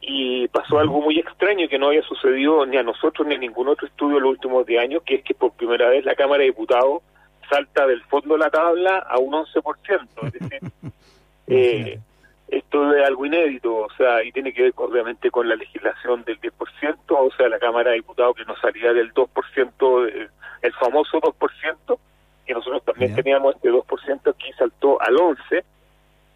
y 0.00 0.48
pasó 0.48 0.78
algo 0.78 1.00
muy 1.00 1.18
extraño 1.18 1.68
que 1.68 1.78
no 1.78 1.88
había 1.88 2.02
sucedido 2.02 2.64
ni 2.64 2.76
a 2.76 2.82
nosotros 2.82 3.26
ni 3.26 3.34
a 3.34 3.38
ningún 3.38 3.68
otro 3.68 3.86
estudio 3.86 4.16
en 4.16 4.22
los 4.22 4.32
últimos 4.32 4.66
10 4.66 4.82
años, 4.82 5.02
que 5.04 5.16
es 5.16 5.24
que 5.24 5.34
por 5.34 5.52
primera 5.52 5.88
vez 5.88 6.04
la 6.04 6.14
Cámara 6.14 6.40
de 6.40 6.46
Diputados 6.46 7.02
salta 7.48 7.86
del 7.86 8.02
fondo 8.04 8.34
de 8.34 8.40
la 8.40 8.50
tabla 8.50 8.98
a 8.98 9.18
un 9.18 9.32
11%. 9.32 10.08
Es 10.22 10.32
decir, 10.32 10.60
eh, 11.48 12.00
esto 12.48 12.94
es 12.94 13.06
algo 13.06 13.26
inédito, 13.26 13.76
o 13.76 13.90
sea, 13.96 14.24
y 14.24 14.32
tiene 14.32 14.52
que 14.52 14.62
ver 14.62 14.72
obviamente 14.76 15.30
con 15.30 15.48
la 15.48 15.54
legislación 15.54 16.24
del 16.24 16.40
10%, 16.40 16.96
o 17.08 17.30
sea, 17.36 17.48
la 17.48 17.58
Cámara 17.58 17.90
de 17.90 17.96
Diputados 17.96 18.36
que 18.36 18.44
no 18.44 18.56
salía 18.56 18.92
del 18.92 19.12
2%, 19.12 20.30
el 20.62 20.72
famoso 20.74 21.20
2%, 21.20 21.98
que 22.46 22.54
nosotros 22.54 22.84
también 22.84 23.14
teníamos 23.14 23.54
este 23.54 23.70
2%, 23.70 24.30
aquí 24.30 24.52
saltó 24.58 25.00
al 25.00 25.14
11%, 25.14 25.62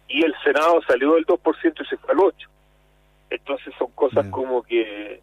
y 0.07 0.23
el 0.23 0.35
Senado 0.43 0.81
salió 0.87 1.15
del 1.15 1.25
2% 1.25 1.81
y 1.81 1.85
se 1.85 1.97
fue 1.97 2.13
al 2.13 2.19
8%. 2.19 2.47
Entonces 3.35 3.73
son 3.77 3.91
cosas 3.91 4.27
como 4.27 4.63
que 4.63 5.21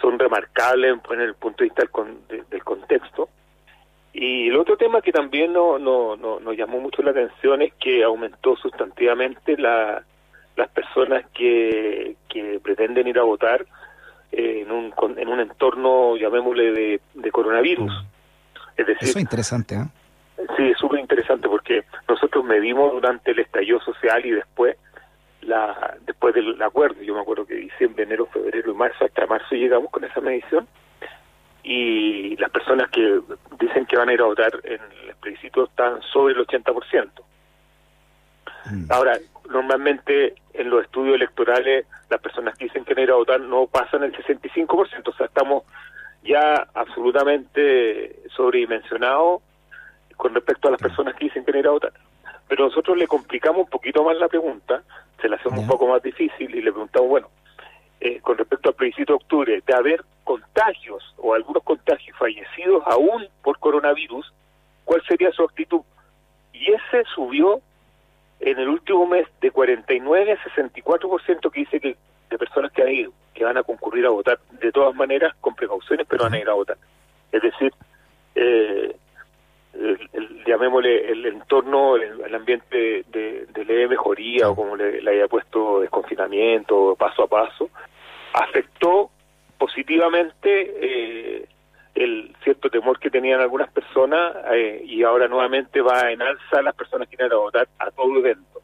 son 0.00 0.18
remarcables 0.18 0.98
en 1.10 1.20
el 1.20 1.34
punto 1.34 1.58
de 1.58 1.70
vista 1.70 1.82
del, 2.50 2.64
contexto. 2.64 3.28
Y 4.12 4.48
el 4.48 4.56
otro 4.56 4.76
tema 4.76 5.00
que 5.00 5.12
también 5.12 5.52
no, 5.52 5.78
no, 5.78 6.16
no, 6.16 6.40
nos 6.40 6.56
llamó 6.56 6.80
mucho 6.80 7.02
la 7.02 7.12
atención 7.12 7.62
es 7.62 7.72
que 7.74 8.04
aumentó 8.04 8.56
sustantivamente 8.56 9.56
la, 9.56 10.02
las 10.56 10.68
personas 10.70 11.24
que, 11.32 12.16
que 12.28 12.60
pretenden 12.62 13.08
ir 13.08 13.18
a 13.18 13.22
votar 13.22 13.64
eh, 14.32 14.62
en, 14.62 14.72
un, 14.72 14.92
en 15.16 15.28
un 15.28 15.40
entorno, 15.40 16.16
llamémosle, 16.16 17.00
de, 17.14 17.30
coronavirus. 17.30 17.92
Es 18.76 18.86
decir, 18.86 19.08
Eso 19.08 19.18
es 19.18 19.22
interesante, 19.22 19.74
¿eh? 19.76 19.84
Sí, 20.56 20.64
es 20.70 20.78
súper 20.78 20.98
interesante 21.00 21.48
porque 21.48 21.84
nosotros 22.08 22.44
medimos 22.44 22.92
durante 22.92 23.30
el 23.30 23.38
estallido 23.38 23.78
social 23.80 24.24
y 24.26 24.32
después 24.32 24.76
la 25.42 25.96
después 26.06 26.34
del 26.34 26.60
acuerdo, 26.62 27.02
yo 27.02 27.14
me 27.14 27.20
acuerdo 27.20 27.46
que 27.46 27.54
diciembre, 27.54 28.04
enero, 28.04 28.26
febrero 28.26 28.72
y 28.72 28.74
marzo, 28.74 29.04
hasta 29.04 29.26
marzo 29.26 29.54
llegamos 29.54 29.90
con 29.90 30.04
esa 30.04 30.20
medición 30.20 30.66
y 31.62 32.36
las 32.36 32.50
personas 32.50 32.90
que 32.90 33.20
dicen 33.60 33.86
que 33.86 33.96
van 33.96 34.08
a 34.08 34.12
ir 34.12 34.20
a 34.20 34.26
votar 34.26 34.52
en 34.64 34.80
el 35.08 35.14
plebiscito 35.20 35.64
están 35.64 36.00
sobre 36.02 36.34
el 36.34 36.46
80%. 36.46 37.10
Mm. 38.66 38.84
Ahora, 38.90 39.18
normalmente 39.50 40.34
en 40.54 40.70
los 40.70 40.84
estudios 40.84 41.16
electorales 41.16 41.86
las 42.10 42.20
personas 42.20 42.56
que 42.56 42.64
dicen 42.64 42.84
que 42.84 42.94
van 42.94 43.00
a 43.00 43.04
ir 43.04 43.10
a 43.10 43.16
votar 43.16 43.40
no 43.40 43.66
pasan 43.66 44.02
el 44.02 44.12
65%, 44.12 45.08
o 45.08 45.12
sea, 45.12 45.26
estamos 45.26 45.64
ya 46.22 46.68
absolutamente 46.74 48.16
sobredimensionados 48.34 49.42
con 50.16 50.34
respecto 50.34 50.68
a 50.68 50.72
las 50.72 50.80
personas 50.80 51.14
que 51.14 51.24
dicen 51.24 51.44
que 51.44 51.50
van 51.50 51.56
a 51.56 51.60
ir 51.60 51.66
a 51.66 51.70
votar. 51.70 51.92
Pero 52.52 52.66
nosotros 52.66 52.98
le 52.98 53.06
complicamos 53.06 53.62
un 53.62 53.70
poquito 53.70 54.04
más 54.04 54.14
la 54.18 54.28
pregunta, 54.28 54.82
se 55.22 55.26
la 55.26 55.36
hacemos 55.36 55.60
un 55.60 55.66
poco 55.66 55.86
más 55.86 56.02
difícil 56.02 56.54
y 56.54 56.60
le 56.60 56.70
preguntamos, 56.70 57.08
bueno, 57.08 57.30
eh, 57.98 58.20
con 58.20 58.36
respecto 58.36 58.68
al 58.68 58.74
plebiscito 58.74 59.14
de 59.14 59.16
octubre, 59.16 59.62
de 59.66 59.74
haber 59.74 60.04
contagios 60.22 61.02
o 61.16 61.32
algunos 61.32 61.62
contagios 61.62 62.14
fallecidos 62.18 62.82
aún 62.84 63.26
por 63.42 63.58
coronavirus, 63.58 64.34
¿cuál 64.84 65.02
sería 65.08 65.32
su 65.32 65.42
actitud? 65.44 65.80
Y 66.52 66.70
ese 66.72 67.04
subió 67.14 67.62
en 68.40 68.58
el 68.58 68.68
último 68.68 69.06
mes 69.06 69.26
de 69.40 69.50
49 69.50 70.32
a 70.32 70.36
64% 70.36 71.50
que 71.50 71.60
dice 71.60 71.80
que 71.80 71.96
de 72.28 72.36
personas 72.36 72.70
que 72.72 72.82
han 72.82 72.90
ido, 72.90 73.12
que 73.32 73.44
van 73.44 73.56
a 73.56 73.62
concurrir 73.62 74.04
a 74.04 74.10
votar, 74.10 74.38
de 74.60 74.70
todas 74.72 74.94
maneras 74.94 75.34
con 75.40 75.54
precauciones, 75.54 76.06
pero 76.06 76.24
van 76.24 76.34
a 76.34 76.38
ir 76.38 76.50
a 76.50 76.52
votar. 76.52 76.76
Es 77.32 77.40
decir, 77.40 77.72
eh, 78.34 78.94
el, 79.74 80.44
llamémosle 80.46 81.10
el 81.10 81.26
entorno, 81.26 81.96
el, 81.96 82.34
ambiente 82.34 83.04
de, 83.10 83.46
de, 83.46 83.88
mejoría 83.88 84.50
o 84.50 84.56
como 84.56 84.76
le, 84.76 84.98
haya 85.10 85.28
puesto 85.28 85.80
desconfinamiento, 85.80 86.96
paso 86.96 87.24
a 87.24 87.26
paso, 87.26 87.70
afectó 88.34 89.10
positivamente 89.58 90.48
eh, 90.80 91.46
el 91.94 92.34
cierto 92.42 92.70
temor 92.70 92.98
que 92.98 93.10
tenían 93.10 93.40
algunas 93.40 93.70
personas 93.70 94.34
eh, 94.52 94.82
y 94.84 95.02
ahora 95.02 95.28
nuevamente 95.28 95.80
va 95.80 96.10
en 96.10 96.22
alza 96.22 96.62
las 96.62 96.74
personas 96.74 97.08
que 97.08 97.16
quieren 97.16 97.36
votar 97.36 97.68
a 97.78 97.90
todo 97.90 98.18
evento. 98.18 98.61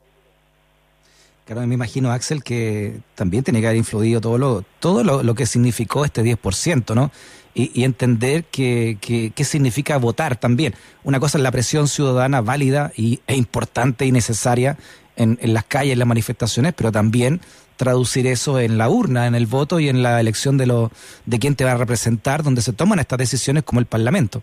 Claro, 1.49 1.67
me 1.67 1.77
imagino, 1.77 2.13
Axel, 2.13 2.45
que 2.45 3.01
también 3.15 3.43
tiene 3.43 3.63
que 3.63 3.69
haber 3.69 3.79
influido 3.79 4.21
todo 4.21 4.37
lo, 4.37 4.65
todo 4.81 5.03
lo, 5.03 5.35
que 5.35 5.47
significó 5.47 6.05
este 6.05 6.23
10%, 6.23 6.95
¿no? 6.95 7.11
Y, 7.55 7.85
entender 7.85 8.45
qué 8.45 8.99
que, 9.01 9.45
significa 9.45 9.97
votar 9.97 10.37
también. 10.37 10.75
Una 11.05 11.19
cosa 11.19 11.39
es 11.39 11.43
la 11.43 11.51
presión 11.51 11.89
ciudadana 11.89 12.43
válida 12.43 12.93
y, 12.99 13.21
e 13.27 13.35
importante 13.35 14.05
y 14.05 14.13
necesaria 14.13 14.77
en, 15.17 15.39
en 15.41 15.55
las 15.55 15.65
calles, 15.65 15.95
en 15.95 16.01
las 16.01 16.09
manifestaciones, 16.09 16.75
pero 16.75 16.93
también 16.93 17.41
traducir 17.77 18.27
eso 18.27 18.61
en 18.61 18.77
la 18.77 18.91
urna, 18.91 19.27
en 19.27 19.35
el 19.35 19.47
voto 19.47 19.81
y 19.81 19.89
en 19.89 20.03
la 20.03 20.21
elección 20.21 20.59
de, 20.59 20.67
lo, 20.67 20.91
de 21.25 21.39
quién 21.39 21.57
te 21.57 21.65
va 21.65 21.73
a 21.73 21.79
representar, 21.79 22.43
donde 22.43 22.61
se 22.61 22.75
toman 22.75 22.99
estas 22.99 23.19
decisiones 23.19 23.63
como 23.63 23.81
el 23.81 23.87
Parlamento. 23.87 24.43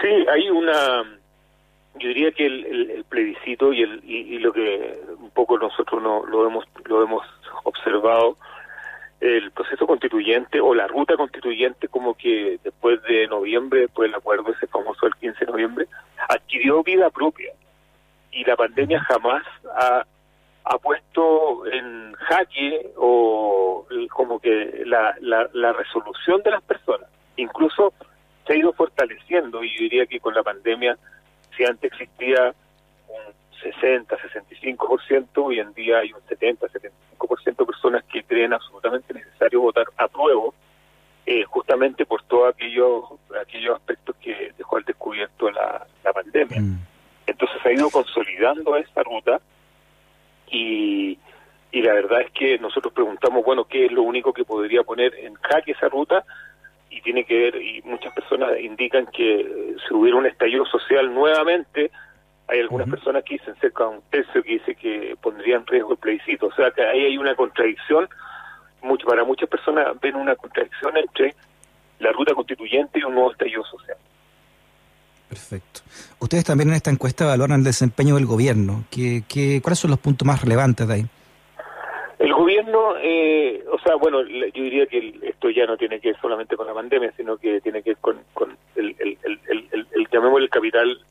Sí, 0.00 0.08
hay 0.32 0.48
una, 0.48 1.02
yo 1.94 2.08
diría 2.08 2.32
que 2.32 2.46
el, 2.46 3.04
plebiscito 3.08 3.72
y, 3.72 3.82
el, 3.82 4.02
y, 4.04 4.38
lo 4.38 4.52
que 4.52 5.00
un 5.18 5.30
poco 5.30 5.58
nosotros 5.58 6.02
no, 6.02 6.24
lo 6.26 6.46
hemos 6.46 6.64
lo 6.84 7.02
hemos 7.02 7.24
observado 7.62 8.36
el 9.20 9.50
proceso 9.52 9.86
constituyente 9.86 10.60
o 10.60 10.74
la 10.74 10.86
ruta 10.86 11.16
constituyente 11.16 11.88
como 11.88 12.14
que 12.14 12.58
después 12.62 13.02
de 13.04 13.26
noviembre, 13.28 13.82
después 13.82 14.10
del 14.10 14.18
acuerdo 14.18 14.52
ese 14.52 14.66
famoso 14.66 15.06
el 15.06 15.14
15 15.14 15.44
de 15.44 15.52
noviembre, 15.52 15.86
adquirió 16.28 16.82
vida 16.82 17.10
propia 17.10 17.52
y 18.32 18.44
la 18.44 18.56
pandemia 18.56 19.00
jamás 19.00 19.44
ha 19.76 20.04
ha 20.64 20.78
puesto 20.78 21.66
en 21.66 22.14
jaque 22.14 22.92
o 22.96 23.86
como 24.10 24.40
que 24.40 24.82
la, 24.86 25.14
la, 25.20 25.72
resolución 25.72 26.42
de 26.42 26.50
las 26.52 26.62
personas. 26.62 27.08
Incluso 27.36 27.92
se 28.46 28.54
ha 28.54 28.56
ido 28.56 28.72
fortaleciendo 28.72 29.62
y 29.62 29.70
yo 29.74 29.80
diría 29.80 30.06
que 30.06 30.20
con 30.20 30.34
la 30.34 30.42
pandemia, 30.42 30.96
si 31.56 31.64
antes 31.64 31.92
existía 31.92 32.54
un 33.08 33.34
60, 33.62 34.16
65%, 34.16 35.28
hoy 35.36 35.58
en 35.58 35.72
día 35.74 35.98
hay 35.98 36.12
un 36.12 36.20
70, 36.28 36.66
75% 36.68 37.56
de 37.56 37.66
personas 37.66 38.04
que 38.04 38.22
creen 38.24 38.52
absolutamente 38.52 39.14
necesario 39.14 39.60
votar 39.60 39.86
a 39.96 40.08
prueba, 40.08 40.50
eh, 41.26 41.44
justamente 41.44 42.04
por 42.04 42.22
todos 42.24 42.54
aquellos, 42.54 43.04
aquellos 43.40 43.76
aspectos 43.76 44.14
que 44.16 44.52
dejó 44.58 44.76
al 44.76 44.84
descubierto 44.84 45.50
la, 45.50 45.86
la 46.04 46.12
pandemia. 46.12 46.60
Mm. 46.60 46.78
Entonces 47.26 47.56
se 47.62 47.68
ha 47.68 47.72
ido 47.72 47.90
consolidando 47.90 48.76
esa 48.76 49.02
ruta 49.02 49.40
y, 50.50 51.18
y 51.72 51.82
la 51.82 51.94
verdad 51.94 52.20
es 52.20 52.30
que 52.32 52.58
nosotros 52.58 52.92
preguntamos, 52.92 53.44
bueno, 53.44 53.64
¿qué 53.64 53.86
es 53.86 53.92
lo 53.92 54.02
único 54.02 54.32
que 54.32 54.44
podría 54.44 54.82
poner 54.82 55.14
en 55.14 55.34
jaque 55.34 55.72
esa 55.72 55.88
ruta? 55.88 56.24
Y 56.94 57.00
tiene 57.02 57.24
que 57.24 57.34
ver, 57.36 57.56
y 57.56 57.82
muchas 57.82 58.14
personas 58.14 58.58
indican 58.60 59.06
que 59.06 59.74
si 59.86 59.94
hubiera 59.94 60.16
un 60.16 60.26
estallido 60.26 60.64
social 60.66 61.12
nuevamente, 61.12 61.90
hay 62.46 62.60
algunas 62.60 62.88
personas 62.88 63.24
que 63.24 63.34
dicen 63.34 63.54
cerca 63.60 63.84
de 63.84 63.90
un 63.90 64.02
tercio 64.10 64.42
que 64.42 64.52
dice 64.52 64.74
que 64.74 65.16
pondría 65.20 65.56
en 65.56 65.66
riesgo 65.66 65.92
el 65.92 65.98
plebiscito. 65.98 66.46
O 66.46 66.54
sea 66.54 66.70
que 66.70 66.82
ahí 66.82 67.04
hay 67.06 67.18
una 67.18 67.34
contradicción, 67.34 68.08
mucho, 68.82 69.06
para 69.06 69.24
muchas 69.24 69.48
personas 69.48 69.98
ven 70.00 70.14
una 70.14 70.36
contradicción 70.36 70.96
entre 70.96 71.34
la 71.98 72.12
ruta 72.12 72.34
constituyente 72.34 72.98
y 72.98 73.02
un 73.02 73.14
nuevo 73.14 73.32
estallido 73.32 73.64
social. 73.64 73.96
Perfecto. 75.28 75.80
Ustedes 76.20 76.44
también 76.44 76.68
en 76.68 76.76
esta 76.76 76.90
encuesta 76.90 77.24
valoran 77.24 77.60
el 77.60 77.64
desempeño 77.64 78.14
del 78.14 78.26
gobierno. 78.26 78.84
¿Qué, 78.90 79.24
qué, 79.28 79.60
cuáles 79.62 79.78
son 79.78 79.90
los 79.90 79.98
puntos 79.98 80.26
más 80.26 80.42
relevantes 80.42 80.86
de 80.86 80.94
ahí? 80.94 81.06
El 82.24 82.32
gobierno, 82.32 82.94
eh, 83.02 83.62
o 83.70 83.78
sea, 83.80 83.96
bueno, 83.96 84.22
yo 84.22 84.62
diría 84.62 84.86
que 84.86 85.14
esto 85.24 85.50
ya 85.50 85.66
no 85.66 85.76
tiene 85.76 86.00
que 86.00 86.08
ver 86.08 86.20
solamente 86.22 86.56
con 86.56 86.66
la 86.66 86.72
pandemia, 86.72 87.12
sino 87.18 87.36
que 87.36 87.60
tiene 87.60 87.82
que 87.82 87.90
ver 87.90 87.98
con, 87.98 88.18
con 88.32 88.56
el, 88.76 88.96
el, 88.98 89.18
el, 89.24 89.68
el, 89.70 89.86
el 89.92 90.48
capital 90.48 91.04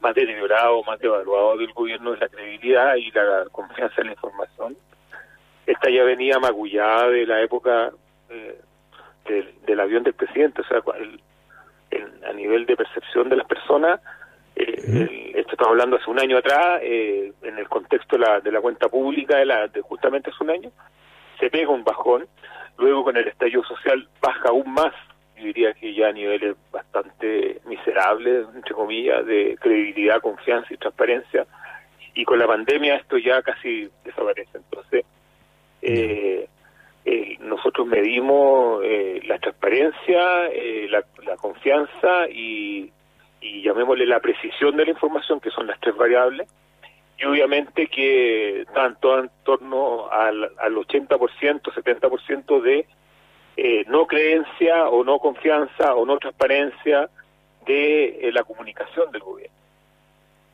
más 0.00 0.16
deteriorado, 0.16 0.82
más 0.82 0.98
devaluado 0.98 1.58
del 1.58 1.72
gobierno, 1.72 2.12
es 2.12 2.18
la 2.18 2.28
credibilidad 2.28 2.96
y 2.96 3.08
la 3.12 3.44
confianza 3.52 4.00
en 4.00 4.08
la 4.08 4.12
información. 4.14 4.76
Esta 5.64 5.90
ya 5.90 6.02
venía 6.02 6.40
magullada 6.40 7.08
de 7.08 7.24
la 7.24 7.40
época 7.40 7.92
eh, 8.28 8.60
del, 9.64 9.78
avión 9.78 10.02
del 10.02 10.14
presidente, 10.14 10.62
o 10.62 10.64
sea, 10.64 10.82
el, 10.98 11.20
a 12.28 12.32
nivel 12.32 12.66
de 12.66 12.76
percepción 12.76 13.28
de 13.28 13.36
las 13.36 13.46
personas, 13.46 14.00
eh, 14.58 15.32
esto 15.34 15.52
estamos 15.52 15.72
hablando 15.72 15.96
hace 15.96 16.10
un 16.10 16.18
año 16.18 16.38
atrás, 16.38 16.80
eh, 16.82 17.32
en 17.42 17.58
el 17.58 17.68
contexto 17.68 18.16
de 18.16 18.22
la, 18.22 18.40
de 18.40 18.52
la 18.52 18.60
cuenta 18.60 18.88
pública 18.88 19.36
de, 19.38 19.46
la, 19.46 19.68
de 19.68 19.80
justamente 19.80 20.30
hace 20.30 20.44
un 20.44 20.50
año, 20.50 20.70
se 21.38 21.50
pega 21.50 21.70
un 21.70 21.84
bajón, 21.84 22.26
luego 22.76 23.04
con 23.04 23.16
el 23.16 23.28
estallido 23.28 23.62
social 23.64 24.08
baja 24.20 24.48
aún 24.48 24.72
más, 24.72 24.92
yo 25.36 25.44
diría 25.44 25.72
que 25.74 25.94
ya 25.94 26.08
a 26.08 26.12
niveles 26.12 26.56
bastante 26.72 27.60
miserables, 27.66 28.46
entre 28.54 28.74
comillas, 28.74 29.24
de 29.24 29.56
credibilidad, 29.60 30.20
confianza 30.20 30.74
y 30.74 30.76
transparencia, 30.76 31.46
y 32.14 32.24
con 32.24 32.38
la 32.38 32.46
pandemia 32.46 32.96
esto 32.96 33.16
ya 33.18 33.40
casi 33.42 33.88
desaparece. 34.04 34.58
Entonces, 34.58 35.04
eh, 35.82 36.48
eh, 37.10 37.38
nosotros 37.40 37.86
medimos 37.86 38.82
eh, 38.84 39.22
la 39.26 39.38
transparencia, 39.38 40.48
eh, 40.52 40.88
la, 40.90 41.02
confianza 41.36 42.28
y, 42.28 42.90
llamémosle 43.62 44.06
la 44.06 44.20
precisión 44.20 44.76
de 44.76 44.84
la 44.84 44.90
información, 44.90 45.40
que 45.40 45.50
son 45.50 45.66
las 45.66 45.80
tres 45.80 45.96
variables, 45.96 46.48
y 47.18 47.24
obviamente 47.24 47.88
que 47.88 48.64
tanto 48.74 49.18
en 49.18 49.30
torno 49.44 50.08
al, 50.10 50.50
al 50.58 50.74
80%, 50.74 51.62
70% 51.62 52.62
de 52.62 52.86
no 53.88 54.06
creencia 54.06 54.88
o 54.88 55.02
no 55.02 55.18
confianza 55.18 55.94
o 55.94 56.06
no 56.06 56.18
transparencia 56.18 57.10
de 57.66 58.30
la 58.32 58.44
comunicación 58.44 59.10
del 59.10 59.22
gobierno. 59.22 59.56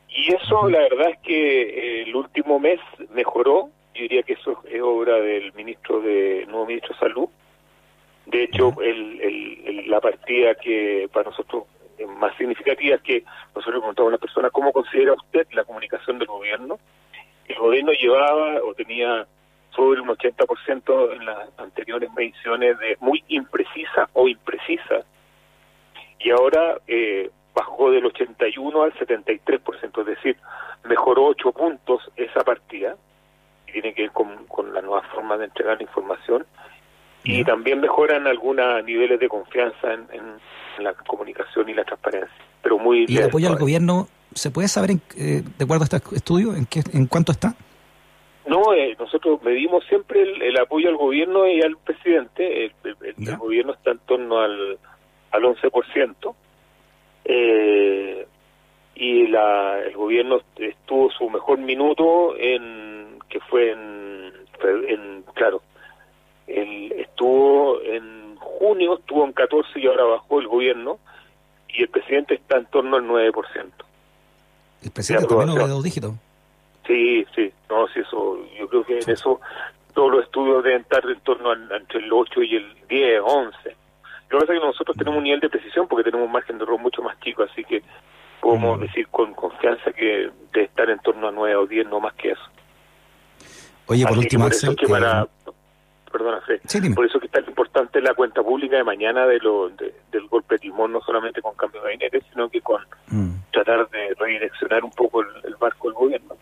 Y 0.08 0.32
eso 0.32 0.68
la 0.68 0.80
verdad 0.80 1.10
es 1.10 1.18
que 1.18 2.02
el 2.02 2.14
último 2.14 2.58
mes 2.58 2.80
mejoró, 3.10 3.68
yo 3.94 4.02
diría 4.02 4.22
que 4.22 4.34
eso 4.34 4.62
es 4.70 4.80
obra 4.80 5.16
del 5.16 5.52
ministro 5.54 6.00
de 6.00 6.46
nuevo 6.46 6.66
ministro 6.66 6.94
de 6.94 7.00
salud. 7.00 7.28
De 8.26 8.44
hecho 8.44 8.74
el, 8.80 9.84
la 9.88 10.00
partida 10.00 10.54
que 10.54 11.08
para 11.12 11.30
nosotros 11.30 11.64
más 12.18 12.36
significativa 12.36 12.96
es 12.96 13.02
que 13.02 13.24
nosotros 13.54 13.80
preguntamos 13.80 14.08
a 14.08 14.14
una 14.14 14.18
persona 14.18 14.50
cómo 14.50 14.72
considera 14.72 15.12
usted 15.12 15.46
la 15.52 15.64
comunicación 15.64 16.18
del 16.18 16.28
gobierno 16.28 16.78
el 17.46 17.56
gobierno 17.56 17.92
llevaba 17.92 18.62
o 18.62 18.74
tenía 18.74 19.26
sobre 19.74 20.00
un 20.00 20.08
80% 20.08 21.12
en 21.12 21.26
las 21.26 21.48
anteriores 21.58 22.12
mediciones 22.14 22.78
de 22.78 22.96
muy 23.00 23.22
imprecisa 23.28 24.08
o 24.12 24.28
imprecisa 24.28 25.04
y 26.18 26.30
ahora 26.30 26.78
eh, 26.86 27.30
bajó 27.54 27.90
del 27.90 28.06
81 28.06 28.82
al 28.82 28.94
73%, 28.94 30.00
es 30.00 30.06
decir, 30.06 30.36
mejoró 30.84 31.26
8 31.26 31.52
puntos 31.52 32.10
esa 32.16 32.40
partida 32.40 32.96
tiene 33.74 33.92
que 33.92 34.02
ver 34.02 34.12
con, 34.12 34.46
con 34.46 34.72
la 34.72 34.80
nueva 34.80 35.02
forma 35.08 35.36
de 35.36 35.46
entregar 35.46 35.76
la 35.76 35.82
información 35.82 36.46
y 37.24 37.42
también 37.44 37.80
mejoran 37.80 38.26
algunos 38.26 38.84
niveles 38.84 39.18
de 39.18 39.28
confianza 39.28 39.92
en, 39.92 40.38
la 40.78 40.92
comunicación 40.92 41.68
y 41.68 41.74
la 41.74 41.84
transparencia. 41.84 42.36
Pero 42.62 42.78
muy 42.78 43.06
¿Y 43.08 43.16
el 43.18 43.24
apoyo 43.24 43.48
al 43.48 43.56
gobierno 43.56 44.08
se 44.34 44.50
puede 44.50 44.66
saber, 44.66 44.90
eh, 44.90 45.42
de 45.56 45.64
acuerdo 45.64 45.84
a 45.84 45.96
este 45.96 46.16
estudio, 46.16 46.54
en, 46.54 46.66
qué, 46.66 46.82
en 46.92 47.06
cuánto 47.06 47.30
está? 47.30 47.54
No, 48.46 48.74
eh, 48.74 48.96
nosotros 48.98 49.40
medimos 49.42 49.84
siempre 49.88 50.22
el, 50.22 50.58
apoyo 50.58 50.88
al 50.88 50.96
gobierno 50.96 51.46
y 51.46 51.62
al 51.62 51.76
presidente. 51.78 52.66
El, 52.82 53.36
gobierno 53.38 53.72
está 53.72 53.92
en 53.92 53.98
torno 54.00 54.40
al, 54.40 54.78
al 55.30 55.42
11%. 55.42 56.34
Eh, 57.24 58.26
y 58.96 59.26
la, 59.28 59.80
el 59.80 59.96
gobierno 59.96 60.40
estuvo 60.56 61.10
su 61.10 61.30
mejor 61.30 61.58
minuto 61.58 62.36
en 62.36 63.18
que 63.28 63.40
fue 63.40 63.72
en, 63.72 64.32
en 64.88 65.22
claro, 65.34 65.62
el, 66.46 66.92
estuvo 66.92 67.80
en 67.82 68.36
junio, 68.36 68.98
estuvo 68.98 69.24
en 69.24 69.32
14 69.32 69.80
y 69.80 69.86
ahora 69.86 70.04
bajó 70.04 70.40
el 70.40 70.48
gobierno 70.48 70.98
y 71.68 71.82
el 71.82 71.88
presidente 71.88 72.34
está 72.34 72.58
en 72.58 72.66
torno 72.66 72.96
al 72.96 73.04
9%. 73.04 73.32
¿El 74.82 74.90
presidente 74.90 75.26
también 75.26 75.58
de 75.58 75.68
dos 75.68 75.82
dígitos? 75.82 76.12
Sí, 76.86 77.24
sí, 77.34 77.50
no, 77.70 77.88
sí, 77.88 78.00
eso, 78.00 78.38
yo 78.58 78.68
creo 78.68 78.84
que 78.84 78.98
en 78.98 79.10
eso 79.10 79.40
todos 79.94 80.12
los 80.12 80.24
estudios 80.24 80.62
deben 80.62 80.82
estar 80.82 81.02
en 81.08 81.20
torno 81.20 81.50
a, 81.50 81.76
entre 81.76 82.00
el 82.00 82.12
8 82.12 82.42
y 82.42 82.56
el 82.56 82.76
10, 82.88 83.20
11. 83.24 83.56
Lo 84.28 84.38
que 84.38 84.46
pasa 84.46 84.52
es 84.52 84.60
que 84.60 84.66
nosotros 84.66 84.96
tenemos 84.96 85.18
un 85.18 85.24
nivel 85.24 85.40
de 85.40 85.48
precisión 85.48 85.88
porque 85.88 86.04
tenemos 86.04 86.26
un 86.26 86.32
margen 86.32 86.58
de 86.58 86.64
error 86.64 86.78
mucho 86.78 87.02
más 87.02 87.18
chico, 87.20 87.44
así 87.44 87.64
que 87.64 87.82
podemos 88.40 88.78
mm. 88.78 88.82
decir 88.82 89.08
con 89.08 89.32
confianza 89.34 89.92
que 89.92 90.30
debe 90.52 90.66
estar 90.66 90.90
en 90.90 90.98
torno 90.98 91.28
a 91.28 91.30
9 91.30 91.56
o 91.56 91.66
10, 91.66 91.86
no 91.88 92.00
más 92.00 92.14
que 92.14 92.32
eso. 92.32 92.42
Oye, 93.86 94.06
por 94.06 94.18
último, 94.18 94.46
Axel, 94.46 94.76
que 94.76 94.86
para, 94.86 95.26
perdona, 96.14 96.40
por 96.94 97.06
eso 97.06 97.18
que 97.18 97.26
está 97.26 97.40
importante 97.40 98.00
la 98.00 98.14
cuenta 98.14 98.42
pública 98.42 98.76
de 98.76 98.84
mañana 98.84 99.26
de 99.26 99.38
lo, 99.40 99.68
del 99.68 100.28
golpe 100.30 100.54
de 100.54 100.60
timón, 100.60 100.92
no 100.92 101.00
solamente 101.00 101.42
con 101.42 101.54
cambio 101.54 101.80
de 101.80 101.88
gabinete, 101.88 102.22
sino 102.30 102.48
que 102.48 102.60
con 102.60 102.80
mm. 103.08 103.30
tratar 103.52 103.88
de 103.90 104.14
redireccionar 104.18 104.84
un 104.84 104.92
poco 104.92 105.20
el 105.22 105.56
barco 105.60 105.88
del 105.88 105.94
gobierno. 105.94 106.36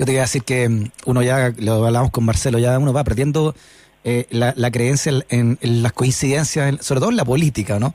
Yo 0.00 0.06
te 0.06 0.12
iba 0.12 0.22
a 0.22 0.24
decir 0.24 0.44
que 0.44 0.66
mm, 0.66 0.90
uno 1.04 1.22
ya, 1.22 1.52
lo 1.58 1.84
hablamos 1.84 2.10
con 2.10 2.24
Marcelo, 2.24 2.58
ya 2.58 2.78
uno 2.78 2.94
va 2.94 3.04
perdiendo 3.04 3.54
eh, 4.02 4.26
la, 4.30 4.70
creencia 4.70 5.12
en, 5.28 5.58
las 5.60 5.92
coincidencias, 5.92 6.82
sobre 6.82 7.00
todo 7.00 7.10
en 7.10 7.18
la 7.18 7.26
política, 7.26 7.78
¿no? 7.78 7.92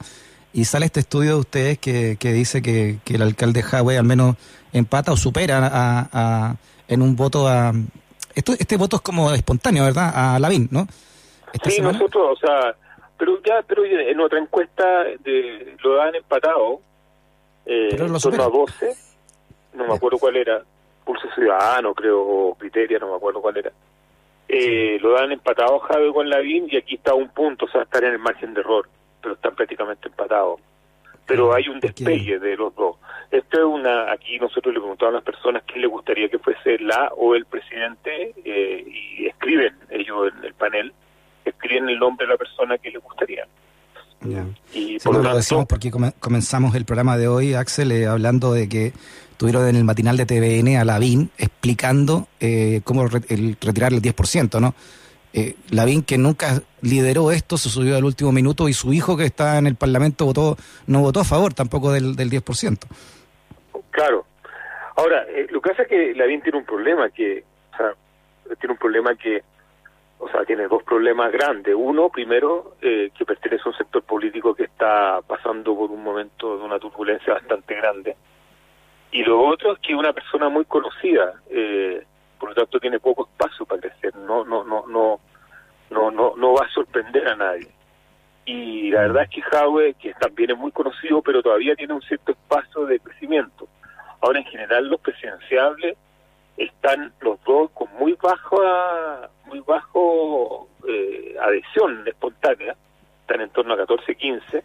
Y 0.54 0.66
sale 0.66 0.86
este 0.86 1.00
estudio 1.00 1.32
de 1.32 1.40
ustedes 1.40 1.80
que, 1.80 2.16
que 2.20 2.32
dice 2.32 2.62
que, 2.62 3.00
el 3.08 3.22
alcalde 3.24 3.64
Huawei 3.64 3.98
al 3.98 4.06
menos 4.06 4.36
empata 4.72 5.14
o 5.14 5.18
supera 5.18 5.68
a, 5.74 6.56
en 6.88 7.02
un 7.02 7.16
voto 7.16 7.48
a... 7.48 7.74
Esto, 8.36 8.54
este 8.54 8.78
voto 8.78 8.98
es 8.98 9.02
como 9.02 9.32
espontáneo, 9.32 9.86
¿verdad? 9.86 10.12
A 10.14 10.40
Lavín, 10.40 10.68
¿no? 10.72 10.88
sí, 11.64 11.82
nosotros, 11.82 12.34
o 12.34 12.36
sea, 12.36 12.76
pero 13.18 13.42
ya 13.44 13.64
pero 13.66 13.86
en 13.86 14.20
otra 14.20 14.40
encuesta 14.40 15.04
de, 15.24 15.76
lo 15.82 15.96
dan 15.96 16.16
empatado, 16.16 16.82
eh, 17.66 17.88
pero 17.92 18.08
lo 18.08 18.18
a 18.18 18.50
12, 18.50 18.96
no 19.76 19.88
me 19.88 19.94
acuerdo 19.94 20.18
cuál 20.18 20.36
era, 20.36 20.62
Pulso 21.06 21.28
Ciudadano, 21.34 21.94
creo, 21.94 22.22
o 22.22 22.56
Criteria, 22.56 23.00
no 23.00 23.10
me 23.12 23.16
acuerdo 23.16 23.42
cuál 23.42 23.58
era. 23.58 23.72
Eh, 24.48 25.00
lo 25.02 25.14
dan 25.14 25.32
empatado 25.32 25.80
Javi 25.80 26.14
con 26.14 26.30
Lavín 26.30 26.68
y 26.70 26.78
aquí 26.78 26.96
está 26.96 27.14
un 27.14 27.30
punto, 27.30 27.66
o 27.66 27.70
sea, 27.70 27.84
están 27.84 28.04
en 28.04 28.14
el 28.14 28.20
margen 28.20 28.54
de 28.54 28.62
error, 28.62 28.88
pero 29.22 29.36
están 29.36 29.56
prácticamente 29.56 30.08
empatados. 30.08 30.60
Pero 31.26 31.54
hay 31.54 31.68
un 31.68 31.80
despegue 31.80 32.38
de 32.38 32.56
los 32.56 32.76
dos. 32.76 32.98
Esto 33.36 33.58
es 33.60 33.66
una, 33.66 34.14
aquí 34.14 34.40
nosotros 34.40 34.74
le 34.74 34.80
preguntamos 34.80 35.14
a 35.14 35.18
las 35.18 35.24
personas 35.24 35.64
quién 35.68 35.82
le 35.82 35.88
gustaría 35.88 36.30
que 36.30 36.40
fuese 36.40 36.80
la 36.80 37.12
o 37.18 37.36
el 37.36 37.46
presidente 37.46 38.34
eh, 38.46 38.86
y 38.88 39.26
escriben 39.26 39.76
ellos 39.90 40.32
en 40.38 40.46
el 40.46 40.54
panel, 40.54 40.94
escriben 41.44 41.90
el 41.90 42.00
nombre 42.00 42.26
de 42.26 42.32
la 42.32 42.38
persona 42.38 42.78
que 42.78 42.92
les 42.92 43.04
gustaría. 43.04 43.46
Y 44.74 45.00
por 45.00 45.22
lo, 45.22 45.36
decimos 45.36 45.66
porque 45.68 45.92
comenzamos 45.92 46.76
el 46.76 46.86
programa 46.86 47.18
de 47.18 47.28
hoy, 47.28 47.54
Axel, 47.54 47.92
eh, 47.92 48.08
hablando 48.08 48.54
de 48.54 48.70
que 48.70 48.94
tuvieron 49.36 49.68
en 49.68 49.76
el 49.76 49.84
matinal 49.84 50.16
de 50.16 50.26
TVN 50.26 50.78
a 50.78 50.86
Lavín 50.86 51.30
explicando 51.38 52.30
eh, 52.40 52.80
cómo 52.86 53.04
el, 53.04 53.58
retirar 53.60 53.94
el 53.94 54.02
10%, 54.02 54.62
¿no? 54.62 54.74
Eh, 55.34 55.58
Lavín, 55.72 56.04
que 56.04 56.18
nunca 56.18 56.64
lideró 56.82 57.32
esto, 57.32 57.58
se 57.58 57.70
subió 57.70 57.98
al 57.98 58.06
último 58.06 58.32
minuto 58.32 58.70
y 58.70 58.74
su 58.74 58.94
hijo, 58.94 59.18
que 59.18 59.26
está 59.26 59.58
en 59.58 59.68
el 59.68 59.76
Parlamento, 59.76 60.26
votó 60.26 60.58
no 60.88 61.02
votó 61.02 61.20
a 61.20 61.26
favor 61.26 61.54
tampoco 61.54 61.92
del, 61.92 62.16
del 62.16 62.32
10%. 62.32 62.78
Claro. 63.96 64.26
Ahora, 64.98 65.26
eh, 65.30 65.48
lo 65.50 65.62
que 65.62 65.70
pasa 65.70 65.84
es 65.84 65.88
que 65.88 66.14
Lavín 66.16 66.42
tiene 66.42 66.58
un 66.58 66.66
problema, 66.66 67.10
que, 67.10 67.44
o 67.74 67.78
sea, 67.78 67.94
tiene 68.60 68.74
un 68.74 68.78
problema 68.78 69.16
que, 69.16 69.44
o 70.20 70.30
sea, 70.30 70.44
tiene 70.46 70.68
dos 70.68 70.84
problemas 70.84 71.32
grandes. 71.32 71.74
Uno, 71.78 72.10
primero, 72.10 72.76
eh, 72.82 73.12
que 73.18 73.26
pertenece 73.26 73.64
a 73.66 73.70
un 73.70 73.78
sector 73.78 74.04
político 74.04 74.54
que 74.54 74.66
está 74.66 75.22
pasando 75.22 75.76
por 75.76 75.92
un 75.92 76.04
momento 76.04 76.58
de 76.58 76.64
una 76.64 76.80
turbulencia 76.80 77.34
bastante 77.34 77.76
grande 77.76 78.16
y 79.16 79.24
lo 79.24 79.42
otro 79.48 79.72
es 79.72 79.80
que 79.80 79.94
es 79.94 79.98
una 79.98 80.12
persona 80.12 80.50
muy 80.50 80.66
conocida, 80.66 81.36
eh, 81.50 82.04
por 82.38 82.50
lo 82.50 82.56
tanto 82.56 82.82
tiene 82.82 83.00
poco 83.00 83.30
espacio 83.32 83.66
para 83.66 83.80
crecer, 83.80 84.14
no, 84.14 84.44
no, 84.44 84.66
no, 84.66 84.86
no, 84.88 85.22
no, 85.90 86.12
no, 86.12 86.36
no 86.36 86.54
va 86.54 86.66
a 86.66 86.74
sorprender 86.74 87.26
a 87.30 87.36
nadie. 87.38 87.70
Y 88.44 88.92
la 88.92 89.04
verdad 89.04 89.24
es 89.24 89.30
que 89.30 89.42
Jaue, 89.42 89.94
que 89.94 90.14
también 90.16 90.52
es 90.52 90.58
muy 90.58 90.72
conocido, 90.74 91.22
pero 91.22 91.42
todavía 91.42 91.76
tiene 91.76 91.94
un 91.94 92.02
cierto 92.02 92.34
espacio 92.34 92.86
de 92.88 93.00
crecimiento. 93.00 93.70
Ahora, 94.22 94.40
en 94.40 94.46
general, 94.46 94.88
los 94.88 95.00
presidenciables 95.00 95.98
están 96.58 97.14
los 97.22 97.42
dos 97.44 97.70
con 97.72 97.88
muy 98.00 98.14
baja, 98.22 99.30
muy 99.46 99.60
bajo 99.60 100.68
eh, 100.88 101.36
adhesión 101.42 102.08
espontánea, 102.08 102.76
están 103.22 103.42
en 103.42 103.50
torno 103.50 103.74
a 103.74 103.78
14, 103.78 104.16
15, 104.16 104.64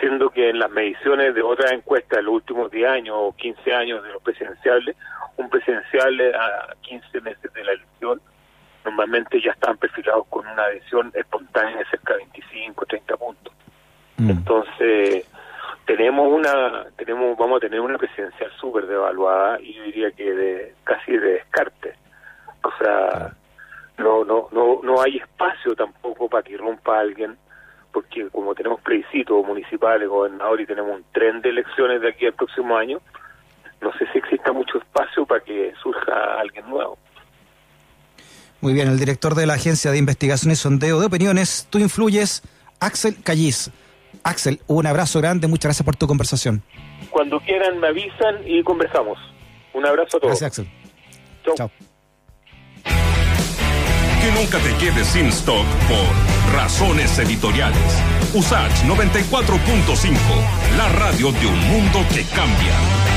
siendo 0.00 0.30
que 0.30 0.50
en 0.50 0.58
las 0.58 0.70
mediciones 0.70 1.34
de 1.34 1.42
otras 1.42 1.72
encuestas 1.72 2.18
de 2.18 2.22
los 2.24 2.34
últimos 2.34 2.70
10 2.70 2.88
años 2.88 3.16
o 3.18 3.32
15 3.36 3.74
años 3.74 4.02
de 4.02 4.12
los 4.12 4.22
presidenciales, 4.22 4.96
un 5.36 5.48
presidencial 5.48 6.20
a 6.34 6.74
15 6.82 7.20
meses 7.20 7.52
de 7.52 7.64
la 7.64 7.72
elección 7.72 8.20
normalmente 8.84 9.40
ya 9.40 9.52
están 9.52 9.76
perfilados 9.78 10.26
con 10.28 10.46
una 10.46 10.62
adhesión 10.64 11.10
espontánea 11.14 11.78
de 11.78 11.84
cerca 11.86 12.12
de 12.12 12.18
25, 12.18 12.86
30 12.86 13.16
puntos. 13.16 13.54
Mm. 14.18 14.30
Entonces, 14.30 15.26
tenemos 15.86 16.32
una 16.32 16.86
tenemos 16.96 17.36
vamos 17.36 17.58
a 17.58 17.60
tener 17.60 17.80
una 17.80 17.98
presidencial 17.98 18.50
súper 18.60 18.86
devaluada 18.86 19.60
y 19.60 19.74
yo 19.74 19.82
diría 19.84 20.10
que 20.12 20.32
de 20.32 20.74
casi 20.84 21.12
de 21.12 21.32
descarte. 21.34 21.94
O 22.62 22.70
sea, 22.78 23.32
no 23.98 24.24
no 24.24 24.48
no 24.52 24.80
no 24.82 25.02
hay 25.02 25.18
espacio 25.18 25.74
tampoco 25.74 26.28
para 26.28 26.42
que 26.42 26.52
irrumpa 26.52 26.98
alguien 26.98 27.36
porque 27.92 28.28
como 28.30 28.54
tenemos 28.54 28.80
plebiscitos 28.80 29.46
municipales, 29.46 30.08
gobernador 30.08 30.60
y 30.60 30.66
tenemos 30.66 30.96
un 30.96 31.04
tren 31.12 31.40
de 31.40 31.50
elecciones 31.50 32.00
de 32.00 32.08
aquí 32.08 32.26
al 32.26 32.32
próximo 32.32 32.76
año, 32.76 33.00
no 33.80 33.92
sé 33.92 34.06
si 34.12 34.18
exista 34.18 34.52
mucho 34.52 34.78
espacio 34.78 35.24
para 35.24 35.40
que 35.40 35.72
surja 35.80 36.40
alguien 36.40 36.68
nuevo. 36.68 36.98
Muy 38.60 38.72
bien, 38.72 38.88
el 38.88 38.98
director 38.98 39.34
de 39.34 39.46
la 39.46 39.54
Agencia 39.54 39.92
de 39.92 39.98
Investigación 39.98 40.50
y 40.50 40.56
Sondeo 40.56 40.98
de 40.98 41.06
Opiniones, 41.06 41.68
tú 41.70 41.78
influyes, 41.78 42.42
Axel 42.80 43.22
Callis. 43.22 43.70
Axel, 44.22 44.60
un 44.66 44.86
abrazo 44.86 45.20
grande, 45.20 45.46
muchas 45.46 45.64
gracias 45.64 45.84
por 45.84 45.96
tu 45.96 46.06
conversación. 46.06 46.62
Cuando 47.10 47.40
quieran 47.40 47.78
me 47.80 47.88
avisan 47.88 48.36
y 48.46 48.62
conversamos. 48.62 49.18
Un 49.72 49.86
abrazo 49.86 50.16
a 50.16 50.20
todos. 50.20 50.40
Gracias, 50.40 50.48
Axel. 50.48 50.68
Chao. 51.56 51.70
Que 52.84 54.32
nunca 54.32 54.58
te 54.58 54.74
quedes 54.78 55.06
sin 55.08 55.26
stock 55.26 55.66
por 55.88 56.54
razones 56.54 57.18
editoriales. 57.18 58.02
USACH 58.34 58.84
94.5, 58.84 60.16
la 60.78 60.88
radio 60.88 61.30
de 61.32 61.46
un 61.46 61.58
mundo 61.68 62.00
que 62.14 62.24
cambia. 62.34 63.13